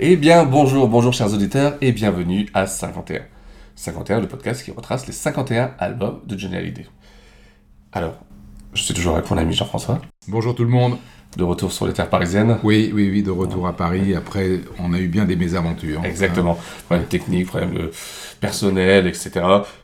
[0.00, 3.22] Eh bien, bonjour, bonjour chers auditeurs et bienvenue à 51.
[3.74, 6.86] 51, le podcast qui retrace les 51 albums de Johnny Hallyday.
[7.90, 8.14] Alors,
[8.74, 10.00] je suis toujours avec mon ami Jean-François.
[10.28, 10.98] Bonjour tout le monde.
[11.38, 12.58] De retour sur les terres parisiennes.
[12.64, 14.12] Oui, oui, oui, de retour à Paris.
[14.16, 16.04] Après, on a eu bien des mésaventures.
[16.04, 16.58] Exactement.
[16.86, 17.92] Problèmes techniques, problèmes de
[18.40, 19.30] personnel, etc.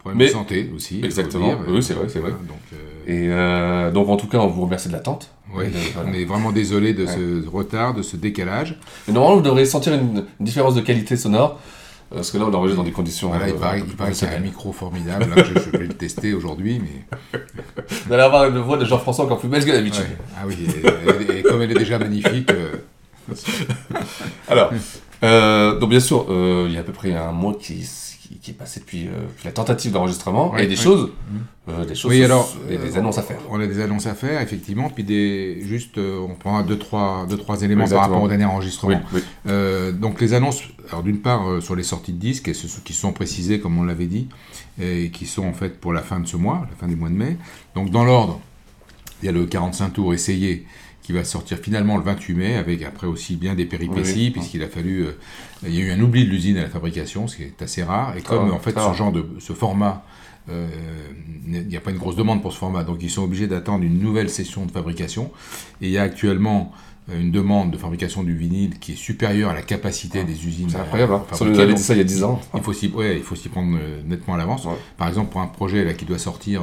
[0.01, 0.27] Problèmes Mais...
[0.27, 1.01] de santé aussi.
[1.05, 1.55] Exactement.
[1.69, 2.33] Oui, c'est vrai, c'est vrai.
[2.33, 2.77] Donc, euh...
[3.07, 5.31] Et euh, donc, en tout cas, on vous remercie de l'attente.
[5.55, 5.67] Oui,
[6.05, 8.77] on est vraiment désolé de ce retard, de ce décalage.
[9.07, 11.61] Mais normalement, vous devriez sentir une, différence de qualité sonore.
[12.11, 13.29] Parce que là, on enregistre dans des conditions.
[13.29, 15.33] Voilà, il paraît, il paraît qu'il y a un micro formidable.
[15.35, 16.81] Là, je, je, vais le tester aujourd'hui.
[16.83, 17.41] Mais...
[18.07, 20.03] Vous allez avoir une voix de Jean-François encore plus belle que d'habitude.
[20.03, 20.17] Ouais.
[20.37, 22.51] Ah oui, et, et, et, comme elle est déjà magnifique.
[22.51, 22.77] Euh...
[24.49, 24.71] Alors,
[25.23, 27.83] euh, donc bien sûr, euh, il y a à peu près un mois qui,
[28.45, 30.53] qui, est passé depuis euh, la tentative d'enregistrement.
[30.53, 30.83] Ouais, et des, ouais.
[30.83, 31.11] choses,
[31.67, 31.85] mmh.
[31.87, 32.11] des choses.
[32.11, 32.55] Oui, alors.
[32.69, 33.39] Et des annonces à faire.
[33.51, 34.91] On a des annonces à faire, effectivement.
[34.91, 35.61] Puis des.
[35.63, 38.03] Juste, euh, on prend deux, trois, deux, trois éléments Exactement.
[38.03, 39.01] par rapport au dernier enregistrement.
[39.13, 39.93] Oui, oui.
[39.95, 43.13] donc, les annonces, alors d'une part, sur les sorties de disques, et ce, qui sont
[43.13, 44.29] précisées, comme on l'avait dit,
[44.81, 47.09] et qui sont en fait pour la fin de ce mois, la fin du mois
[47.09, 47.37] de mai.
[47.75, 48.41] Donc, dans l'ordre,
[49.23, 50.67] il y a le 45 tours essayé
[51.05, 54.63] qui va sortir finalement le 28 mai, avec après aussi bien des péripéties, oui, puisqu'il
[54.63, 55.05] a fallu...
[55.05, 55.13] Euh,
[55.63, 57.83] il y a eu un oubli de l'usine à la fabrication, ce qui est assez
[57.83, 59.25] rare, et comme en fait ce genre de...
[59.39, 60.05] ce format...
[60.51, 60.69] Euh,
[61.47, 63.85] il n'y a pas une grosse demande pour ce format, donc ils sont obligés d'attendre
[63.85, 65.31] une nouvelle session de fabrication.
[65.81, 66.73] Et il y a actuellement
[67.13, 70.71] une demande de fabrication du vinyle qui est supérieure à la capacité ah, des usines.
[70.71, 71.25] C'est incroyable, hein.
[71.33, 72.41] ça nous avait dit ça il y a 10 ans.
[72.55, 74.65] Il faut s'y ouais, prendre euh, nettement à l'avance.
[74.65, 74.73] Ouais.
[74.97, 76.63] Par exemple, pour un projet là, qui doit sortir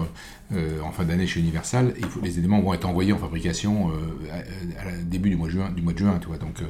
[0.54, 3.90] euh, en fin d'année chez Universal, il faut, les éléments vont être envoyés en fabrication
[3.90, 3.94] euh,
[4.32, 5.72] à, à, début du mois de juin.
[5.76, 6.38] Du mois de juin tu vois.
[6.38, 6.62] Donc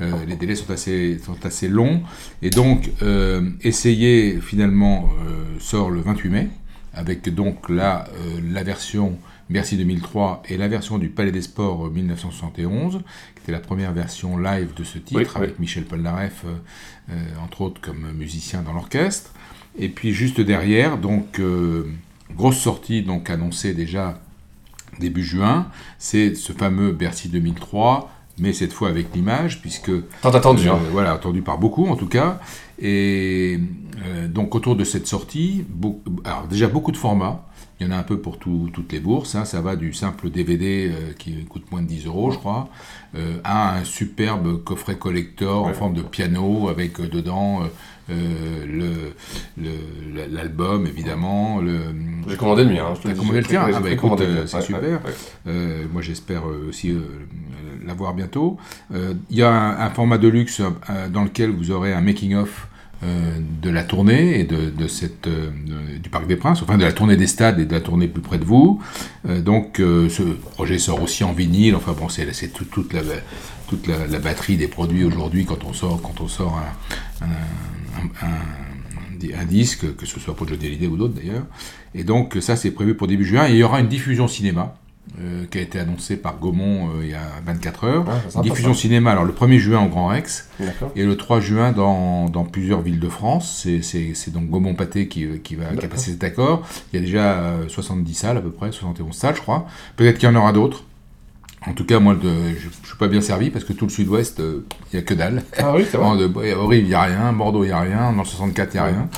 [0.00, 2.02] euh, les délais sont assez, sont assez longs.
[2.42, 2.90] Et donc,
[3.62, 5.10] essayer finalement
[5.58, 6.48] sort le 28 mai,
[6.94, 8.06] avec donc là
[8.50, 9.18] la version
[9.52, 13.02] Bercy 2003 et la version du Palais des Sports 1971,
[13.34, 15.56] qui était la première version live de ce titre, oui, avec oui.
[15.60, 19.32] Michel Polnareff, euh, entre autres, comme musicien dans l'orchestre.
[19.78, 21.84] Et puis juste derrière, donc, euh,
[22.36, 24.18] grosse sortie donc annoncée déjà
[24.98, 29.90] début juin, c'est ce fameux Bercy 2003, mais cette fois avec l'image, puisque...
[30.20, 30.68] Tant attendu.
[30.68, 30.78] Euh, hein.
[30.90, 32.40] Voilà, attendu par beaucoup en tout cas.
[32.78, 33.60] Et
[34.04, 37.46] euh, donc autour de cette sortie, beaucoup, alors déjà beaucoup de formats,
[37.82, 39.34] il y en a un peu pour tout, toutes les bourses.
[39.34, 39.44] Hein.
[39.44, 42.68] Ça va du simple DVD euh, qui coûte moins de 10 euros, je crois,
[43.16, 45.70] euh, à un superbe coffret collector ouais.
[45.70, 47.62] en forme de piano avec euh, dedans
[50.30, 51.60] l'album, évidemment.
[52.28, 52.84] J'ai commandé le mien.
[52.92, 53.62] Hein, J'ai commandé le tien?
[53.64, 53.88] Ah, bah
[54.46, 55.00] c'est ouais, super.
[55.46, 56.94] Ouais, moi, j'espère aussi
[57.86, 58.58] l'avoir bientôt.
[58.92, 60.60] Il y a un, un, format de luxe
[61.10, 62.68] dans lequel vous aurez un making-of
[63.04, 64.72] euh, de la tournée et de,
[65.26, 65.50] euh,
[65.98, 68.22] du Parc des Princes, enfin de la tournée des stades et de la tournée plus
[68.22, 68.80] près de vous.
[69.28, 74.56] Euh, donc ce projet sort aussi en vinyle, enfin bon, c'est tout, toute, la, batterie
[74.56, 76.62] des produits aujourd'hui quand on sort, quand on sort
[77.20, 77.26] un,
[79.46, 81.46] disque, que ce soit pour Johnny Hallyday ou d'autres d'ailleurs.
[81.96, 84.76] Et donc ça c'est prévu pour début juin et il y aura une diffusion cinéma
[85.20, 88.04] euh, qui a été annoncé par Gaumont euh, il y a 24 heures.
[88.34, 90.48] Ah, diffusion cinéma, alors le 1er juin au Grand Rex
[90.96, 93.66] et le 3 juin dans, dans plusieurs villes de France.
[93.82, 96.66] C'est donc Gaumont Pâté qui, qui, va, qui a passé cet accord.
[96.92, 99.66] Il y a déjà euh, 70 salles à peu près, 71 salles je crois.
[99.96, 100.84] Peut-être qu'il y en aura d'autres.
[101.66, 102.28] En tout cas, moi, de,
[102.58, 105.02] je ne suis pas bien servi parce que tout le sud-ouest, il euh, n'y a
[105.02, 105.44] que dalle.
[105.58, 106.54] Ah oui, c'est vrai.
[106.54, 107.32] Aurive, il n'y a rien.
[107.32, 108.12] Bordeaux, il n'y a rien.
[108.12, 109.08] Dans le 64, il n'y a rien.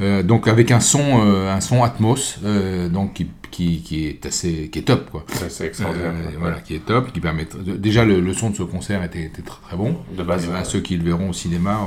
[0.00, 4.26] Euh, donc avec un son, euh, un son Atmos, euh, donc qui, qui, qui, est
[4.26, 5.24] assez, qui est top quoi.
[5.48, 6.12] C'est extraordinaire.
[6.14, 7.46] Euh, voilà, qui est top, qui permet.
[7.64, 9.96] Déjà le, le, son de ce concert était, était très, très, bon.
[10.16, 10.44] De base.
[10.44, 11.80] Et, ceux qui le verront au cinéma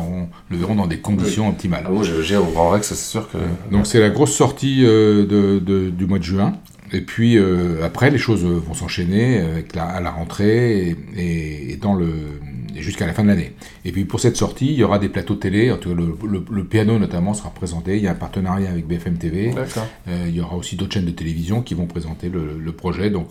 [0.50, 1.54] le verront dans des conditions oui.
[1.54, 1.84] optimales.
[1.86, 3.38] Ah, moi, j'ai au Grand Rex, c'est sûr que.
[3.72, 6.54] Donc c'est la grosse sortie de, de, du mois de juin.
[6.94, 11.72] Et puis euh, après, les choses vont s'enchaîner avec la, à la rentrée et, et,
[11.72, 12.12] et, dans le
[12.76, 13.54] jusqu'à la fin de l'année.
[13.86, 17.50] Et puis pour cette sortie, il y aura des plateaux télé, le, piano notamment sera
[17.50, 19.54] présenté, il y a un partenariat avec BFM TV,
[20.08, 23.28] il y aura aussi d'autres chaînes de télévision qui vont présenter le, projet, donc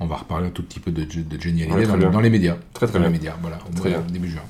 [0.00, 2.56] on va reparler un tout petit peu de, de Jenny Hallyday dans, les médias.
[2.72, 3.08] Très très dans bien.
[3.08, 4.42] les médias, voilà, au début juin.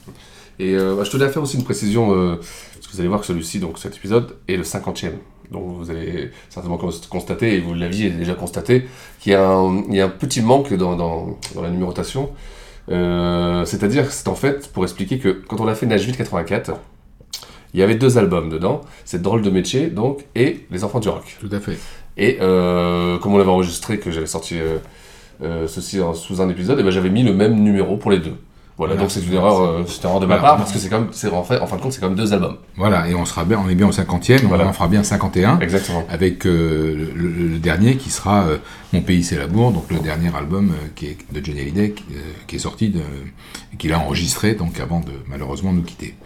[0.59, 3.27] Et bah, je tenais à faire aussi une précision, parce que vous allez voir que
[3.27, 5.13] celui-ci, donc cet épisode, est le 50e.
[5.51, 8.87] Donc vous avez certainement constaté, et vous l'aviez déjà constaté,
[9.21, 12.31] qu'il y, a un petit manque dans, dans, la numérotation.
[12.91, 16.73] Euh, c'est-à-dire, c'est en fait pour expliquer que quand on a fait Nashville 84,
[17.73, 21.09] il y avait deux albums dedans, c'est Drôle de métier, donc, et Les Enfants du
[21.09, 21.37] Rock.
[21.41, 21.79] Tout à fait.
[22.17, 24.59] Et euh, comme on l'avait enregistré, que j'avais sorti
[25.43, 28.37] euh, ceci sous un épisode, et ben j'avais mis le même numéro pour les deux.
[28.77, 30.89] Voilà, donc c'est une erreur, euh, c'est une erreur de ma part parce que c'est
[30.89, 32.57] comme, c'est en fait, en fin de compte, c'est même deux albums.
[32.77, 34.65] Voilà, et on sera bien, on est bien au 50e, voilà.
[34.65, 35.61] on en fera bien 51.
[35.61, 36.05] Exactement.
[36.11, 38.59] Avec euh, le, dernier qui sera euh,
[38.93, 41.95] Mon pays c'est l'amour, donc le dernier album qui est de Johnny Hallyday
[42.49, 42.93] qui est sorti,
[43.79, 46.17] qu'il a enregistré donc avant de malheureusement nous quitter.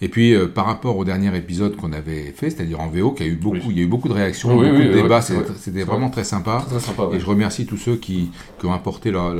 [0.00, 3.26] Et puis par rapport au dernier épisode qu'on avait fait, c'est-à-dire en VO, qui a
[3.26, 6.24] eu beaucoup, il y a eu beaucoup de réactions, beaucoup de débats, c'était vraiment très
[6.24, 6.64] sympa.
[6.68, 9.34] Très, sympa et je remercie tous ceux qui, qui ont apporté leur,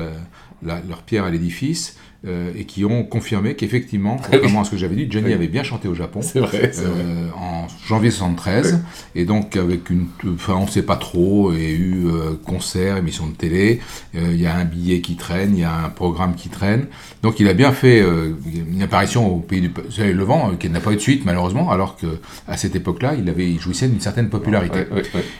[0.62, 1.96] leur pierre à l'édifice.
[2.26, 5.62] Euh, et qui ont confirmé qu'effectivement, contrairement à ce que j'avais dit, Johnny avait bien
[5.62, 8.80] chanté au Japon vrai, euh, en janvier 73,
[9.14, 12.96] et donc avec une, enfin on sait pas trop, il y a eu euh, concert,
[12.96, 13.78] émission de télé,
[14.14, 16.86] il y a un billet qui traîne, il y a un programme qui traîne,
[17.22, 20.90] donc il a bien fait une apparition au pays du Soleil Levant qui n'a pas
[20.90, 22.18] eu de suite malheureusement, alors que
[22.48, 24.80] à cette époque-là, il avait il jouissait d'une certaine popularité.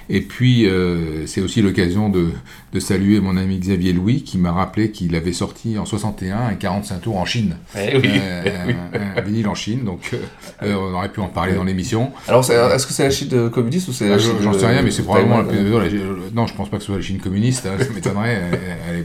[0.08, 0.68] et puis
[1.26, 2.28] c'est aussi l'occasion de,
[2.72, 6.54] de, saluer mon ami Xavier Louis qui m'a rappelé qu'il avait sorti en 61 un
[6.68, 7.56] 45 tours en Chine.
[7.76, 8.72] Eh oui, euh,
[9.16, 10.18] Un, vinyle en Chine, donc euh,
[10.62, 12.12] euh, on aurait pu en parler dans l'émission.
[12.28, 14.90] Alors, est-ce que c'est la Chine communiste ou c'est la Chine J'en sais rien, mais
[14.90, 15.88] c'est probablement la
[16.34, 18.42] Non, je pense pas que ce soit la Chine communiste, hein, ça m'étonnerait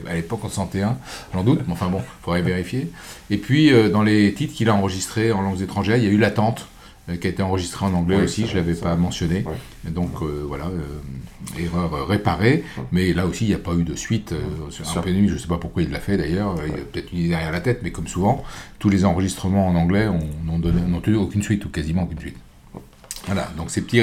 [0.09, 0.97] à l'époque en 61,
[1.33, 2.91] j'en doute, mais enfin bon, il faudrait vérifier.
[3.29, 6.17] Et puis, dans les titres qu'il a enregistrés en langues étrangères, il y a eu
[6.17, 6.72] L'attente euh,
[7.19, 9.43] qui a été enregistré en anglais aussi, je ne l'avais pas mentionné.
[9.85, 12.63] Donc euh, voilà, euh, erreur réparée.
[12.91, 14.33] Mais là aussi, il n'y a pas eu de suite.
[14.69, 16.55] sur un je ne sais pas pourquoi il l'a fait d'ailleurs.
[16.65, 18.43] Il a peut-être une idée derrière la tête, mais comme souvent,
[18.79, 20.07] tous les enregistrements en anglais
[20.45, 22.37] n'ont tenu aucune suite, ou quasiment aucune suite.
[23.25, 24.01] Voilà, donc ces petits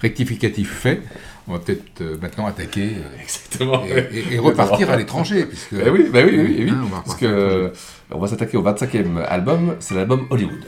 [0.00, 1.02] rectificatifs faits,
[1.48, 5.46] on va peut-être maintenant attaquer Exactement, et, repartir à l'étranger.
[5.46, 7.72] Puisque, bah oui, bah oui, oui, oui, hein, parce que
[8.12, 10.64] on va s'attaquer au 25e album, c'est l'album Hollywood.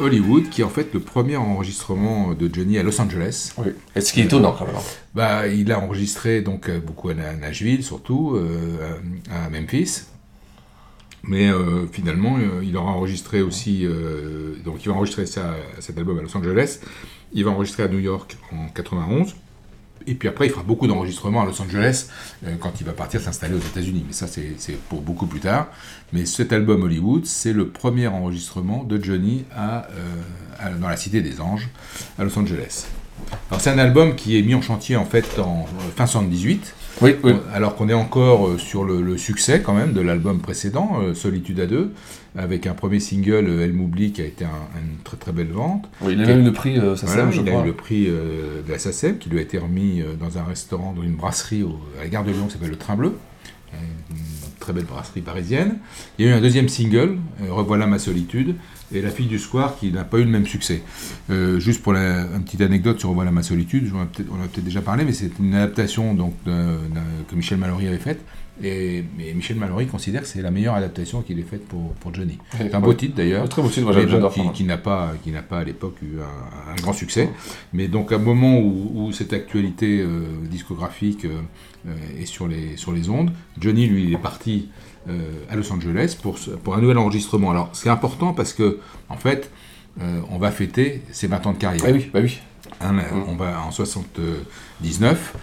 [0.00, 3.52] Hollywood, qui est en fait le premier enregistrement de Johnny à Los Angeles.
[3.58, 3.68] Oui.
[3.94, 4.76] Est-ce qui est étonnant quand même
[5.14, 8.98] bah, Il a enregistré donc euh, beaucoup à Nashville, surtout, euh,
[9.30, 10.02] à Memphis.
[11.22, 13.86] Mais euh, finalement, il aura enregistré aussi,
[14.62, 16.80] donc il va enregistrer ça, cet album à Los Angeles.
[17.32, 19.34] Il va enregistrer à New York en 91.
[20.06, 22.08] Et puis après, il fera beaucoup d'enregistrements à Los Angeles
[22.46, 24.04] euh, quand il va partir s'installer aux États-Unis.
[24.06, 25.68] Mais ça, c'est pour beaucoup plus tard.
[26.12, 29.80] Mais cet album Hollywood, c'est le premier enregistrement de Johnny euh,
[30.80, 31.68] dans la Cité des Anges,
[32.18, 32.86] à Los Angeles.
[33.50, 36.74] Alors c'est un album qui est mis en chantier en fait en euh, fin 78.
[37.02, 37.32] Oui, oui.
[37.52, 41.92] Alors qu'on est encore sur le, succès quand même de l'album précédent, Solitude à deux
[42.36, 45.88] avec un premier single, Elle m'oublie, qui a été une très très belle vente.
[46.00, 47.60] Oui, il a eu le prix euh, SACEM, je il crois.
[47.60, 50.38] a eu le prix euh, de la SACEM, qui lui a été remis euh, dans
[50.38, 51.64] un restaurant, dans une brasserie
[51.98, 53.12] à la gare de Lyon qui s'appelle Le Train Bleu.
[54.10, 54.16] Une
[54.60, 55.78] très belle brasserie parisienne.
[56.18, 58.54] Il y a eu un deuxième single, Revoilà ma solitude,
[58.92, 60.82] et La fille du square, qui n'a pas eu le même succès.
[61.58, 65.04] juste pour la, une petite anecdote sur Revoilà ma solitude, on a peut-être déjà parlé,
[65.04, 68.20] mais c'est une adaptation donc, que Michel Mallory avait faite
[68.62, 72.38] et, Michel Mallory considère que c'est la meilleure adaptation qu'il ait faite pour, pour Johnny.
[72.56, 73.48] C'est un beau titre d'ailleurs.
[73.48, 74.32] Très beau titre, moi j'adore.
[74.32, 77.30] Qui, qui n'a pas, qui n'a pas à l'époque eu un, grand succès.
[77.72, 82.92] Mais donc à un moment où, cette actualité euh, discographique euh, est sur les, sur
[82.92, 84.83] les ondes, Johnny lui il est parti euh,
[85.50, 87.50] à Los Angeles pour, pour un nouvel enregistrement.
[87.50, 89.50] Alors c'est important parce que en fait
[90.30, 91.84] on va fêter ses 20 ans de carrière.
[91.86, 92.40] Ah oui, bah oui.
[92.80, 92.96] Hein,
[93.28, 95.36] on va en 79,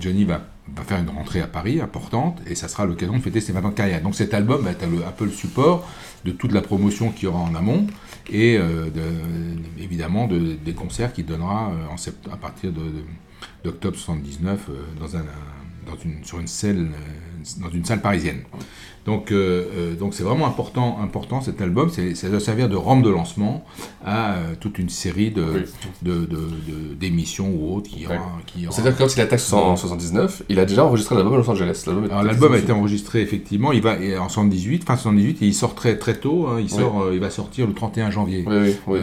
[0.00, 0.42] Johnny va,
[0.86, 3.68] faire une rentrée à Paris importante et ça sera l'occasion de fêter ses 20 ans
[3.68, 4.02] de carrière.
[4.02, 5.88] Donc cet album va être un peu le support
[6.24, 7.86] de toute la promotion qu'il y aura en amont
[8.30, 8.58] et
[9.78, 12.72] évidemment des concerts qu'il donnera en à partir
[13.64, 15.24] d'octobre 79 dans un,
[15.86, 16.90] dans une, sur une salle,
[17.60, 18.42] dans une salle parisienne.
[19.04, 21.90] Donc, euh, euh, donc c'est vraiment important, important cet album.
[21.90, 23.64] Ça doit servir de rampe de lancement
[24.04, 25.66] à euh, toute une série de,
[26.94, 28.06] d'émissions ou autres qui,
[28.46, 31.50] qui C'est-à-dire que quand il attaque en 79, il a déjà enregistré l'album à Los
[31.50, 31.84] Angeles.
[32.24, 33.72] L'album, a été enregistré effectivement.
[33.72, 36.46] Il va en 78, fin 78, et il sort très, très tôt.
[36.46, 36.60] Hein.
[36.60, 38.44] il sort, il va sortir le 31 janvier.
[38.46, 39.00] Oui, oui.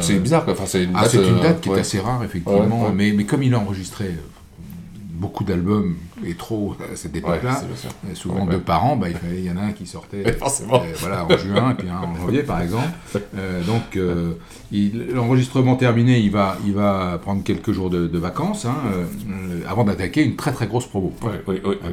[0.00, 0.44] c'est, bizarre.
[0.48, 2.92] Enfin, c'est une ah, date, une date qui est assez rare effectivement.
[2.94, 4.14] Mais, mais comme il a enregistré
[5.10, 7.62] beaucoup d'albums et trop à cette époque-là.
[8.14, 10.32] souvent deux par an, bah, il, y en a un qui sortait euh,
[10.98, 12.88] voilà, en juin et puis un en janvier par exemple.
[13.36, 14.34] Euh, donc euh,
[15.12, 18.76] l'enregistrement terminé, il va, il va prendre quelques jours de, vacances hein,
[19.68, 21.12] avant d'attaquer une très très grosse promo.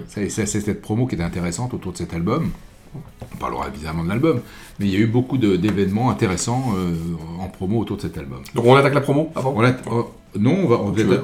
[0.08, 2.52] C'est cette promo qui est intéressante autour de cet album.
[2.96, 4.41] On parlera évidemment de l'album,
[4.79, 6.74] mais il y a eu beaucoup d'événements intéressants
[7.39, 8.41] en promo autour de cet album.
[8.55, 9.53] Donc on attaque la promo avant
[10.38, 10.79] non, on va,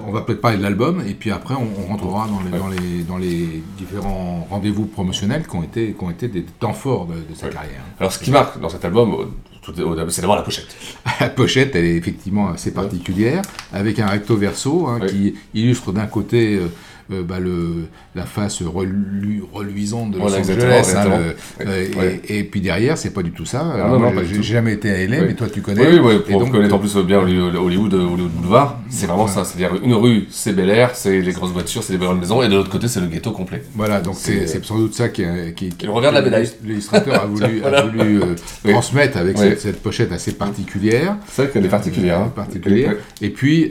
[0.07, 3.03] on va peut-être parler de l'album, et puis après on, rentrera dans les, dans les,
[3.03, 7.36] dans les différents rendez-vous promotionnels qui ont été, qui ont été des temps forts de,
[7.36, 7.81] sa carrière.
[8.00, 9.31] Alors ce qui marque dans cet album,
[9.63, 10.75] c'est d'abord la pochette.
[11.19, 16.07] la pochette, elle est effectivement assez particulière, avec un recto verso hein, qui illustre d'un
[16.07, 16.67] côté euh,
[17.12, 17.86] euh, bah, le,
[18.16, 20.96] la face reluisante de Los Angeles.
[20.98, 23.76] Hein, euh, et, puis derrière, c'est pas du tout ça.
[24.24, 25.86] J'ai jamais été à LA, mais toi tu connais.
[25.86, 29.46] Oui, oui, pour donc, connaître en plus bien Hollywood, Hollywood Boulevard, c'est vraiment ça.
[29.46, 32.48] C'est-à-dire une rue, c'est Bel Air, c'est les grosses voitures, c'est les belles maisons, et
[32.48, 33.62] de l'autre côté, c'est le ghetto complet.
[33.76, 35.24] Voilà, donc c'est sans doute ça qui,
[35.56, 36.50] qui, qui le revers de la médaille.
[36.64, 41.18] L'illustrateur a voulu, a voulu euh, transmettre avec cette, pochette assez particulière.
[41.28, 42.20] C'est vrai qu'elle est particulière.
[42.20, 42.34] Hein.
[42.36, 42.96] particulière.
[43.22, 43.70] Et puis,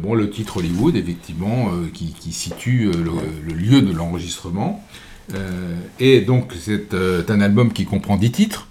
[0.00, 2.92] bon, le titre Hollywood, effectivement, qui, qui situe euh,
[3.46, 4.84] le, lieu de l'enregistrement.
[5.34, 8.68] Euh, et donc, c'est euh, un album qui comprend 10 titres.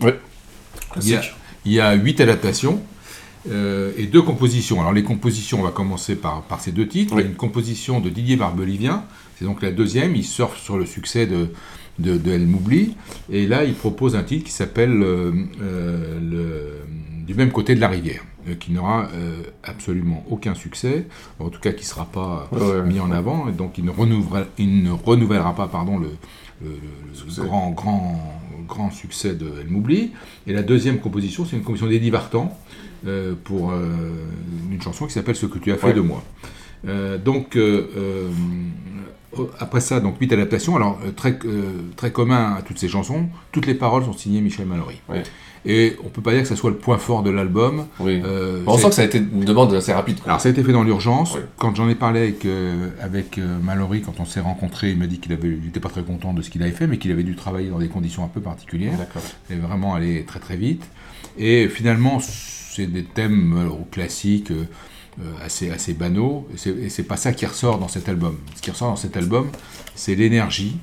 [1.02, 1.22] Il, y a,
[1.66, 2.82] il y a 8 adaptations.
[3.48, 4.80] et deux compositions.
[4.80, 7.20] Alors les compositions, on va commencer par, par ces deux titres.
[7.20, 9.04] Une composition de Didier Barbelivien,
[9.38, 11.50] c'est donc la deuxième, il surfe sur le succès de,
[12.00, 12.96] de, de El Moubli,
[13.30, 15.04] et là il propose un titre qui s'appelle
[17.26, 18.24] Du même côté de la rivière.
[18.48, 21.08] Euh, qui n'aura euh, absolument aucun succès,
[21.40, 22.48] en tout cas qui ne sera pas
[22.86, 26.12] mis en avant, et donc il ne renouvellera, il ne renouvellera pas pardon, le,
[27.44, 30.12] grand, grand, grand succès de El Moubli.
[30.46, 32.56] Et la deuxième composition, c'est une composition d'Eddie Vartan
[33.08, 36.24] euh, pour une chanson qui s'appelle Ce que tu as fait de moi.
[37.24, 37.58] donc,
[39.60, 40.76] après ça, donc huit adaptations.
[40.76, 41.40] Alors, très,
[41.96, 45.02] très commun à toutes ces chansons, toutes les paroles sont signées Michel Mallory.
[45.66, 47.88] Et on peut pas dire que ça soit le point fort de l'album.
[48.02, 50.20] Euh, on sent que ça a été une demande assez rapide.
[50.26, 51.38] Alors ça a été fait dans l'urgence.
[51.58, 55.08] Quand j'en ai parlé avec, euh, avec euh, Mallory, quand on s'est rencontrés, il m'a
[55.08, 57.36] dit qu'il n'était pas très content de ce qu'il avait fait, mais qu'il avait dû
[57.36, 59.00] travailler dans des conditions un peu particulières.
[59.50, 60.84] Et vraiment aller très très vite.
[61.38, 64.52] Et finalement, c'est des thèmes classiques.
[65.42, 68.38] assez, assez banaux, et c'est pas ça qui ressort dans cet album.
[68.58, 69.48] Ce qui ressort dans cet album,
[69.96, 70.76] c'est l'énergie,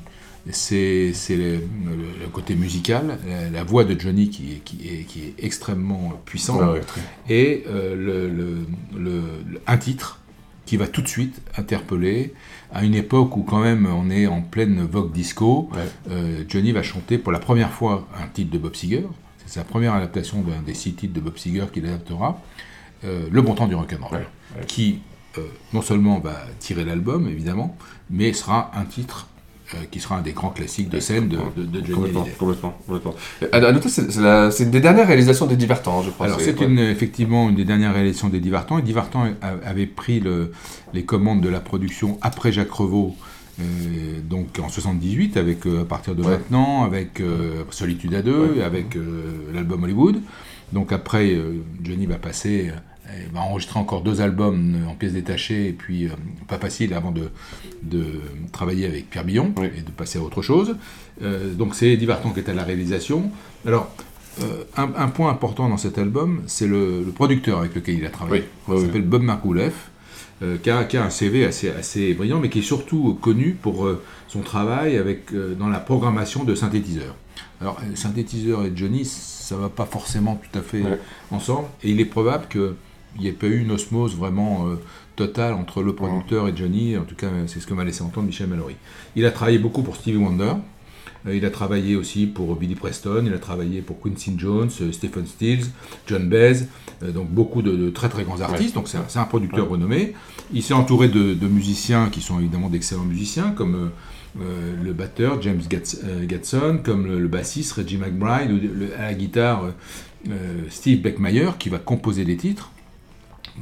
[0.50, 1.60] c'est le,
[2.20, 3.18] le, côté musical,
[3.52, 6.60] la, voix de Johnny qui est, qui est, qui est extrêmement puissante,
[7.28, 9.16] et euh, le,
[9.66, 10.18] un titre
[10.66, 12.34] qui va tout de suite interpeller
[12.72, 15.68] à une époque où quand même on est en pleine vogue disco.
[16.10, 19.06] Euh, Johnny va chanter pour la première fois un titre de Bob Seger,
[19.38, 22.40] c'est sa première adaptation d'un des six titres de Bob Seger qu'il adaptera,
[23.04, 24.26] euh, Le bon temps du rock'n'roll,
[24.66, 25.00] qui
[25.72, 27.76] non seulement va tirer l'album évidemment,
[28.10, 29.28] mais sera un titre
[29.90, 33.14] qui sera un des grands classiques de scène de, de, Johnny complètement, Complètement, complètement.
[33.52, 36.26] À noter, c'est une des dernières réalisations des Divertants, je crois.
[36.26, 38.78] Alors, c'est effectivement une des dernières réalisations des Divertants.
[38.78, 39.26] Et Divertants
[39.64, 40.52] avait pris le,
[40.92, 43.14] les commandes de la production après Jacques Revaux,
[43.60, 43.64] euh,
[44.22, 47.22] donc en 78, avec, euh, à partir de maintenant, avec
[47.70, 48.96] Solitude à deux, avec
[49.52, 50.20] l'album Hollywood.
[50.72, 51.36] Donc après,
[51.82, 52.70] Johnny va passer
[53.20, 56.10] il va enregistrer encore deux albums en pièces détachées et puis euh,
[56.48, 57.30] pas facile avant de,
[57.82, 58.04] de,
[58.52, 60.76] travailler avec Pierre Billon et de passer à autre chose.
[61.22, 63.30] Euh, donc c'est Eddie Vartan qui est à la réalisation.
[63.66, 63.94] Alors,
[64.42, 68.44] euh, un, point important dans cet album, c'est le, producteur avec lequel il a travaillé.
[68.68, 69.90] il s'appelle Bob Markouleff,
[70.62, 73.88] qui, a, qui, a, un CV assez, assez brillant, mais qui est surtout connu pour
[74.26, 77.14] son travail avec, dans la programmation de synthétiseurs.
[77.60, 80.82] Alors, synthétiseur et Johnny, ça va pas forcément tout à fait
[81.30, 82.74] ensemble, et il est probable que
[83.20, 84.76] n'y a pas eu une osmose vraiment euh,
[85.16, 86.96] totale entre le producteur et Johnny.
[86.96, 88.76] En tout cas, c'est ce que m'a laissé entendre Michel Mallory.
[89.16, 90.54] Il a travaillé beaucoup pour Stevie Wonder.
[91.26, 94.92] Euh, il a travaillé aussi pour Billy Preston, il a travaillé pour Quincy Jones, euh,
[94.92, 95.66] Stephen Stills,
[96.06, 96.66] John Baez,
[97.14, 100.14] donc beaucoup de, très très grands artistes, donc c'est un producteur renommé.
[100.52, 103.90] Il s'est entouré de, musiciens qui sont évidemment d'excellents musiciens, comme
[104.38, 109.72] le batteur James Gatson, comme le, bassiste Reggie McBride, ou à la guitare
[110.70, 112.70] Steve Beckmeyer, qui va composer des titres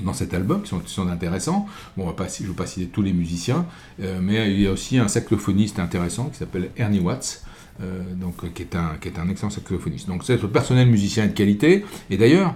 [0.05, 1.67] dans cet album, qui sont, sont intéressants.
[1.97, 3.67] Bon, on va pas, je ne vais pas citer tous les musiciens,
[3.99, 7.43] mais il y a aussi un saxophoniste intéressant qui s'appelle Ernie Watts,
[7.83, 10.07] euh, donc, qui, est un, qui est un excellent saxophoniste.
[10.07, 11.85] Donc c'est le personnel musicien de qualité.
[12.11, 12.55] Et d'ailleurs,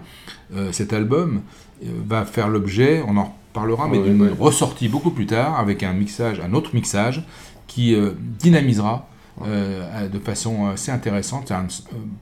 [0.55, 1.41] euh, cet album
[1.83, 5.93] euh, va faire l'objet, on en parlera, mais d'une ressortie beaucoup plus tard, avec un
[5.93, 7.25] mixage, un autre mixage,
[7.69, 9.09] qui dynamisera
[9.41, 11.53] de façon assez intéressante,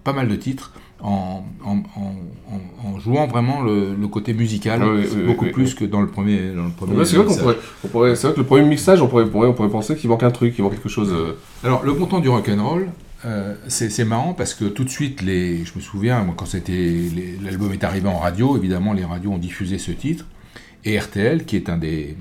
[0.05, 0.73] pas mal de titres,
[1.03, 4.81] en, en, jouant vraiment le, côté musical,
[5.27, 7.57] beaucoup plus que dans le premier, dans le premier C'est vrai,
[7.91, 10.55] pourrait, vrai que le premier mixage, on pourrait, on pourrait penser qu'il manque un truc,
[10.55, 11.13] qu'il manque quelque chose.
[11.13, 11.37] Euh.
[11.65, 12.89] Alors, le bon temps du rock'n'roll,
[13.25, 16.47] euh, c'est marrant parce que tout de suite, les, je me souviens, moi, quand
[17.43, 20.27] l'album est arrivé en radio, évidemment, les radios ont diffusé ce titre.
[20.85, 22.17] Et RTL, qui est un des,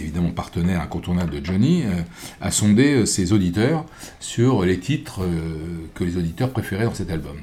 [0.00, 2.02] évidemment partenaire incontournable de Johnny, euh,
[2.40, 3.84] a sondé euh, ses auditeurs
[4.20, 7.36] sur les titres euh, que les auditeurs préféraient dans cet album.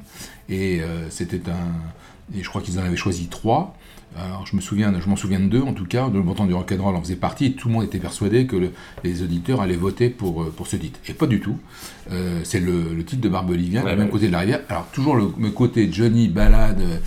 [0.50, 2.38] Et c'était un.
[2.38, 3.78] Et je crois qu'ils en avaient choisi trois.
[4.18, 6.10] Alors, je me souviens, je m'en souviens de deux en tout cas.
[6.10, 7.46] Le montant du rock'n'roll en faisait partie.
[7.46, 8.70] Et tout le monde était persuadé que
[9.06, 11.00] les auditeurs allaient voter pour, pour ce titre.
[11.08, 11.58] Et pas du tout.
[12.44, 14.60] c'est le, titre de Barbelivien, ouais, même côté de la rivière.
[14.68, 17.02] Alors toujours le, côté Johnny balade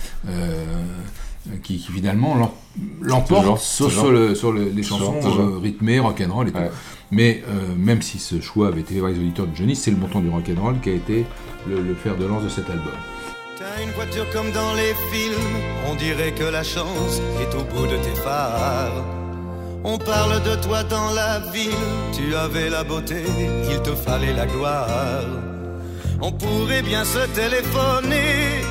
[1.63, 2.53] qui, finalement
[3.01, 6.57] l'emporte sur, sur, les chansons euh, rythmées, rock'n'roll et tout.
[7.11, 9.97] Mais euh, même si ce choix avait été vers les auditeurs de Johnny, c'est le
[9.97, 11.25] montant du rock'n'roll qui a été
[11.67, 12.93] le, fer de lance de cet album.
[13.57, 15.57] T'as une voiture comme dans les films,
[15.89, 19.03] on dirait que la chance est au bout de tes phares.
[19.83, 21.71] On parle de toi dans la ville,
[22.11, 23.23] tu avais la beauté,
[23.69, 25.25] il te fallait la gloire.
[26.21, 28.65] On pourrait bien se téléphoner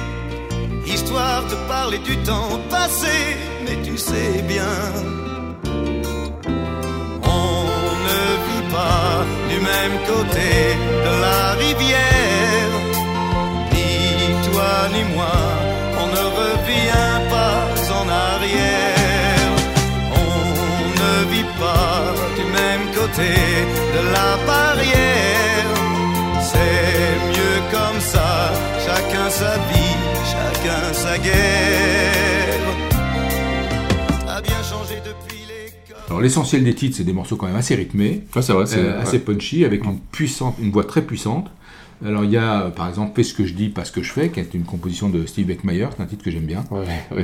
[0.87, 3.17] histoire de parler du temps passé,
[3.65, 4.75] mais tu sais bien,
[7.23, 7.65] on
[8.09, 10.51] ne vit pas du même côté
[11.07, 12.73] de la rivière,
[13.73, 13.91] ni
[14.47, 15.39] toi ni moi,
[16.03, 17.59] on ne revient pas
[17.99, 19.53] en arrière,
[20.25, 20.35] on
[21.03, 21.97] ne vit pas
[22.39, 23.33] du même côté
[23.97, 25.71] de la barrière,
[26.51, 28.31] c'est mieux comme ça,
[28.97, 31.35] chacun sa vie sa guerre
[34.29, 35.45] a bien changé depuis
[36.09, 39.01] Alors l'essentiel des titres, c'est des morceaux quand même assez rythmés, c'est vrai, c'est, euh,
[39.01, 41.51] assez punchy, avec une puissante, une voix très puissante.
[42.05, 44.13] Alors il y a par exemple Fais ce que je dis, pas ce que je
[44.13, 47.23] fais, qui est une composition de Steve Beckmeyer, c'est un titre que j'aime bien, euh,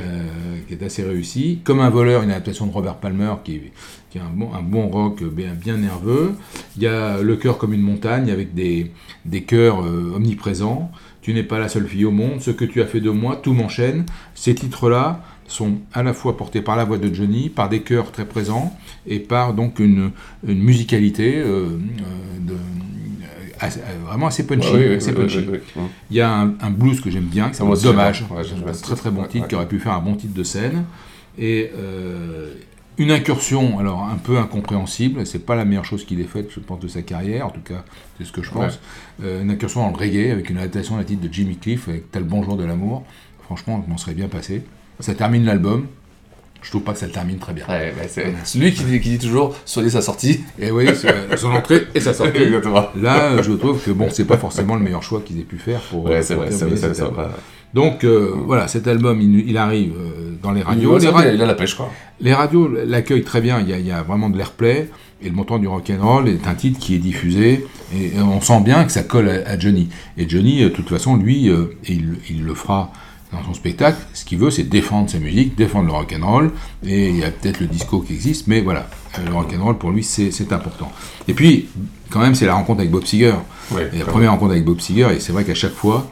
[0.67, 1.59] qui est assez réussi.
[1.63, 3.61] Comme un voleur, une adaptation de Robert Palmer, qui,
[4.09, 6.33] qui est un bon, un bon rock bien, bien, nerveux.
[6.77, 8.91] Il y a Le cœur comme une montagne, avec des,
[9.25, 10.91] des chœurs euh, omniprésents.
[11.23, 13.37] Tu n'es pas la seule fille au monde, ce que tu as fait de moi,
[13.41, 14.05] tout m'enchaîne.
[14.35, 18.11] Ces titres-là sont à la fois portés par la voix de Johnny, par des chœurs
[18.11, 20.11] très présents, et par donc une,
[20.43, 21.79] musicalité euh,
[22.49, 23.67] euh,
[24.05, 24.67] vraiment assez punchy.
[26.11, 29.23] Il y a un, blues que j'aime bien, qui s'appelle Dommage, un très très bon
[29.23, 30.83] titre, qui aurait pu faire un bon titre de scène.
[31.39, 32.53] Et euh,
[32.97, 36.59] une incursion, alors un peu incompréhensible, c'est pas la meilleure chose qu'il ait faite, je
[36.59, 37.83] pense, de sa carrière, en tout cas,
[38.17, 38.79] c'est ce que je pense.
[39.23, 42.11] Euh, une incursion dans le reggae avec une adaptation d'un titre de Jimmy Cliff avec
[42.11, 43.03] Tel Bonjour de l'amour.
[43.43, 44.63] Franchement, je m'en serait bien passé.
[44.99, 45.87] Ça termine l'album.
[46.61, 47.65] Je trouve pas que ça le termine très bien.
[48.07, 50.41] c'est celui qui dit, qui dit toujours soyez sa sortie.
[50.57, 50.87] Et oui,
[51.35, 52.39] son entrée et sa sortie.
[52.95, 55.81] Là, je trouve que bon, c'est pas forcément le meilleur choix qu'ils aient pu faire
[55.81, 56.05] pour.
[56.05, 57.27] Ouais, c'est vrai, c'est vrai.
[57.73, 60.99] Donc euh, voilà, cet album, il, arrive euh, dans les radios.
[60.99, 61.91] Il, a la pêche, quoi.
[62.21, 64.89] Les radios l'accueillent très bien, il y, a, il y, a, vraiment de l'airplay,
[65.21, 68.83] et le montant du rock'n'roll est un titre qui est diffusé, et, on sent bien
[68.85, 69.89] que ça colle à, Johnny.
[70.17, 71.49] Et Johnny, euh, de toute façon, lui,
[71.87, 72.91] il, il, le fera
[73.31, 76.51] dans son spectacle, ce qu'il veut, c'est défendre sa musique, défendre le rock'n'roll,
[76.85, 78.87] et il y a peut-être le disco qui existe, mais voilà,
[79.25, 80.91] le rock'n'roll, pour lui, c'est important.
[81.27, 81.69] Et puis,
[82.13, 83.33] quand même, c'est la rencontre avec Bob Seger.
[83.71, 86.07] la première rencontre avec Bob Seger, et c'est vrai qu'à chaque fois,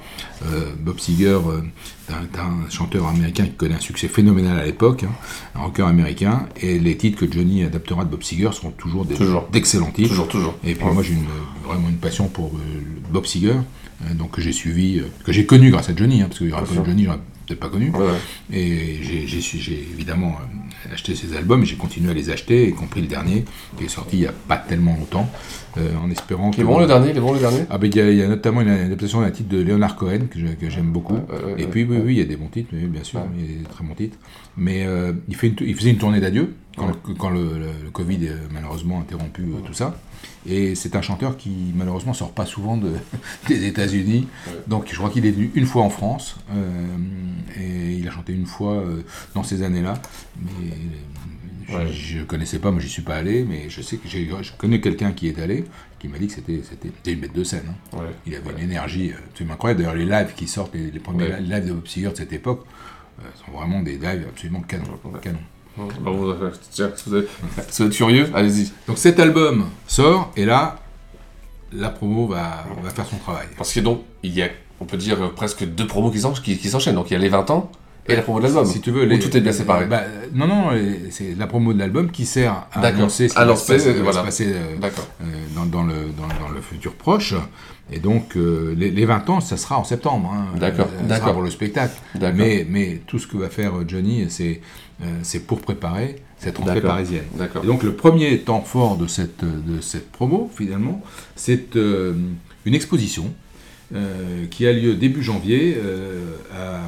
[0.47, 1.61] euh, Bob Seger euh,
[2.09, 5.11] est un, chanteur américain qui connaît un succès phénoménal à l'époque, hein,
[5.53, 9.91] un rocker américain, et les titres que Johnny adaptera de Bob Seger seront toujours d'excellents
[9.91, 10.09] titres.
[10.09, 10.55] Toujours, toujours.
[10.63, 11.15] Et puis moi j'ai
[11.63, 13.57] vraiment une passion pour euh, Bob Seger,
[14.15, 16.63] donc que j'ai suivi, que j'ai connu grâce à Johnny, hein, parce qu'il n'y aurait
[16.63, 17.93] pas Johnny, j'aurais peut-être pas connu.
[18.51, 20.35] Et j'ai évidemment
[20.91, 23.45] acheté ses albums, et j'ai continué à les acheter, y compris le dernier,
[23.77, 25.29] qui est sorti il n'y a pas tellement longtemps.
[25.77, 27.61] Euh, en espérant bon le dernier, bon le dernier?
[27.69, 30.91] Ah ben il y, a notamment une adaptation d'un titre de Leonard Cohen que j'aime
[30.91, 31.19] beaucoup.
[31.57, 33.57] et puis oui, oui, il y a des bons titres, bien sûr, il y a
[33.59, 34.17] des très bons titres.
[34.57, 38.33] Mais euh, il, fait il faisait une tournée d'adieu quand, quand le, le, Covid a
[38.53, 39.97] malheureusement interrompu euh, tout ça.
[40.45, 42.91] Et c'est un chanteur qui malheureusement sort pas souvent de,
[43.47, 44.27] des États-Unis.
[44.67, 46.35] Donc je crois qu'il est venu une fois en France.
[47.57, 48.83] et il a chanté une fois
[49.35, 49.93] dans ces années-là.
[50.41, 50.71] Mais
[51.91, 54.81] je ne connaissais pas, moi j'y suis pas allé, mais je sais que je connais
[54.81, 55.65] quelqu'un qui est allé,
[55.99, 57.73] qui m'a dit que c'était une bête de scène.
[57.93, 57.97] Hein.
[58.25, 59.83] il avait une énergie absolument incroyable.
[59.83, 62.65] D'ailleurs, les lives qui sortent, les, premiers lives de Bob Seger de cette époque,
[63.45, 64.99] sont vraiment des lives absolument canon.
[65.21, 65.39] canon.
[65.77, 66.33] Bah, vous,
[67.83, 68.71] êtes furieux, allez-y.
[68.87, 70.79] Donc cet album sort, et là,
[71.71, 73.47] la promo va, va faire son travail.
[73.57, 76.95] Parce que donc, il y a, on peut dire, presque deux promos qui s'enchaînent.
[76.95, 77.71] Donc il y a les 20 ans,
[78.07, 78.65] et la promo de l'album.
[78.65, 79.85] Si tu veux, tout est bien séparé.
[79.85, 80.69] Bah, non, non,
[81.09, 84.75] c'est la promo de l'album qui sert à annoncer ce qui va se passer, euh,
[84.81, 87.35] euh, dans, dans, le, dans, le futur proche.
[87.91, 90.31] Et donc, euh, les, 20 ans, ça sera en septembre.
[90.33, 90.57] Hein.
[90.57, 90.87] D'accord.
[91.07, 91.95] Ça sera pour le spectacle.
[92.33, 97.25] Mais, mais tout ce que va faire Johnny, c'est pour préparer cette rentrée parisienne.
[97.63, 101.01] Donc, le premier temps fort de cette, de cette promo, finalement,
[101.35, 103.31] c'est une exposition
[104.49, 105.77] qui a lieu début janvier
[106.55, 106.79] à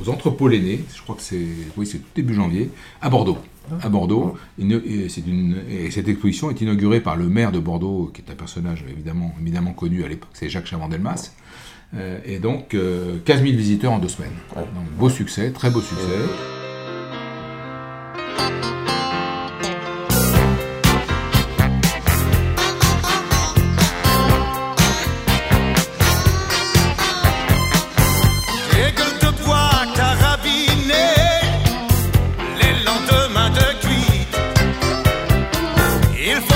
[0.00, 3.38] aux entrepôts Léné, je crois que c'est oui, tout début janvier, à Bordeaux.
[3.80, 8.20] À Bordeaux, et une, et cette exposition est inaugurée par le maire de Bordeaux, qui
[8.20, 11.32] est un personnage évidemment, évidemment connu à l'époque, c'est Jacques Chavandelmas.
[11.94, 14.32] Euh, et donc 15 000 visiteurs en deux semaines.
[14.56, 16.18] Donc beau succès, très beau succès.
[36.24, 36.51] If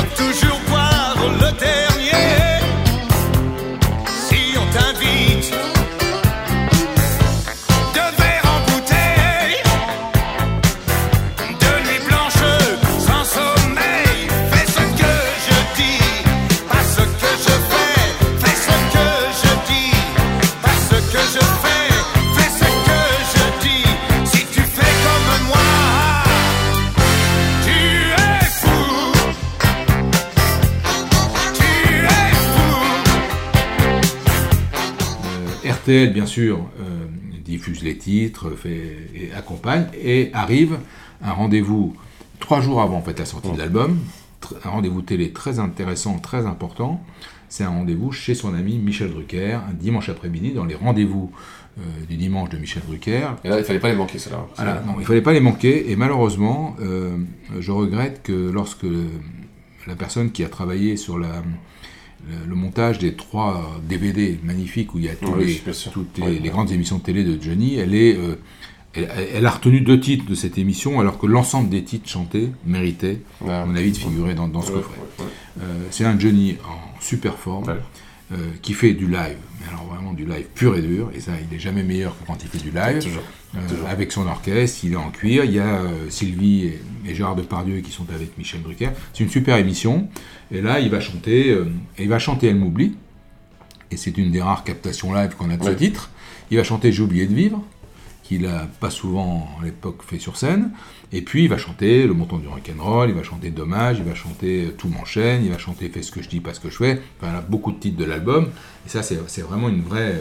[35.87, 37.07] bien sûr, euh,
[37.45, 40.79] diffuse les titres, fait, et accompagne, et arrive
[41.23, 41.95] un rendez-vous
[42.41, 43.99] trois jours avant en fait, la sortie de l'album,
[44.65, 47.03] un rendez-vous télé très intéressant, très important.
[47.49, 51.31] C'est un rendez-vous chez son ami Michel Drucker, un dimanche après-midi, dans les rendez-vous
[51.79, 53.29] euh, du dimanche de Michel Drucker.
[53.45, 54.83] Et là, il fallait pas les manquer, cela.
[54.85, 57.17] non, il fallait pas les manquer, et malheureusement, euh,
[57.59, 58.87] je regrette que lorsque
[59.87, 61.43] la personne qui a travaillé sur la
[62.47, 66.73] le, montage des trois DVD magnifiques où il y a tous les, toutes les, grandes
[66.73, 68.37] émissions de télé de Johnny, elle, est, euh,
[68.95, 73.21] elle, a retenu deux titres de cette émission alors que l'ensemble des titres chantés méritait,
[73.49, 74.99] à mon avis, de figurer dans, dans ce coffret.
[75.61, 77.77] Euh, c'est un Johnny en super forme.
[78.33, 81.31] Euh, qui fait du live, mais alors vraiment du live pur et dur, et ça,
[81.41, 83.21] il n'est jamais meilleur que quand il fait du live,
[83.89, 87.79] avec son orchestre, il est en cuir, il y a Sylvie et, et, Gérard Depardieu
[87.83, 90.09] qui sont avec Michel Drucker, c'est une super émission,
[90.51, 91.67] et là, il va chanter, euh,
[91.99, 92.95] il va chanter Elle m'oublie.
[93.91, 96.11] Et c'est une des rares captations live qu'on a de ce titre.
[96.51, 97.63] Il va chanter J'ai oublié de vivre,
[98.27, 100.71] qu'il n'a pas souvent à l'époque fait sur scène.
[101.13, 104.15] Et puis il va chanter Le montant du rock'n'roll, il va chanter Dommage, il va
[104.15, 106.77] chanter Tout m'enchaîne, il va chanter Fais ce que je dis, pas ce que je
[106.77, 107.01] fais.
[107.21, 108.49] Enfin, il a beaucoup de titres de l'album.
[108.85, 110.21] Et ça, c'est vraiment une vraie,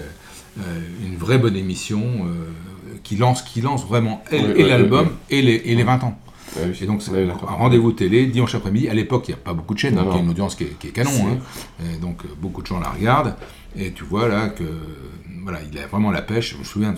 [0.59, 2.51] euh, une vraie bonne émission euh,
[3.03, 6.19] qui, lance, qui lance vraiment et l'album et, les, et les 20 ans.
[6.81, 8.87] Et donc, c'est un rendez-vous télé, dimanche après-midi.
[8.87, 10.55] À l'époque, il n'y a pas beaucoup de chaînes, donc il y a une audience
[10.55, 11.11] qui est, canon.
[11.27, 11.83] Hein.
[12.01, 13.35] donc, euh, beaucoup de gens la regardent.
[13.77, 14.63] Et tu vois là que
[15.43, 16.53] voilà, il a vraiment la pêche.
[16.53, 16.95] Je me souviens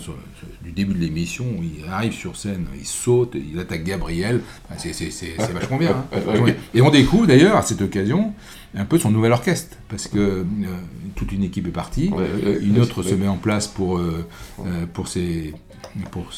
[0.62, 4.40] du début de l'émission, il arrive sur scène, il saute, il attaque Gabriel.
[4.76, 6.52] c'est vachement bien, hein.
[6.74, 8.32] Et on découvre d'ailleurs à cette occasion
[8.74, 10.44] un peu son nouvel orchestre, parce que euh,
[11.14, 12.10] toute une équipe est partie,
[12.60, 14.26] une autre se met en place pour, euh,
[14.92, 15.54] pour ses
[16.10, 16.30] pour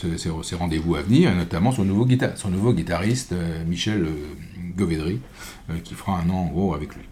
[0.59, 5.21] rendez-vous à venir, et notamment son nouveau, son nouveau guitariste, euh, Michel euh, Govedry,
[5.71, 7.03] euh, qui fera un an en gros avec lui.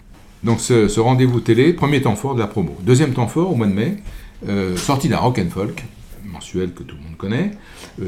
[0.44, 2.76] Donc ce, rendez-vous télé, premier temps fort de la promo.
[2.82, 3.96] Deuxième temps fort, au mois de mai,
[4.76, 5.84] sortie d'un rock and folk,
[6.24, 7.50] mensuel que tout le monde connaît,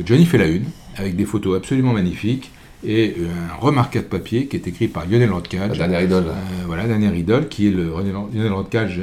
[0.06, 2.52] Johnny fait la une, avec des photos absolument magnifiques,
[2.84, 3.16] et
[3.50, 5.78] un remarquable papier qui est écrit par Lionel Rodcage.
[5.78, 6.24] La dernière idole.
[6.66, 9.00] voilà, la dernière idole, qui est le Lionel Rodcage,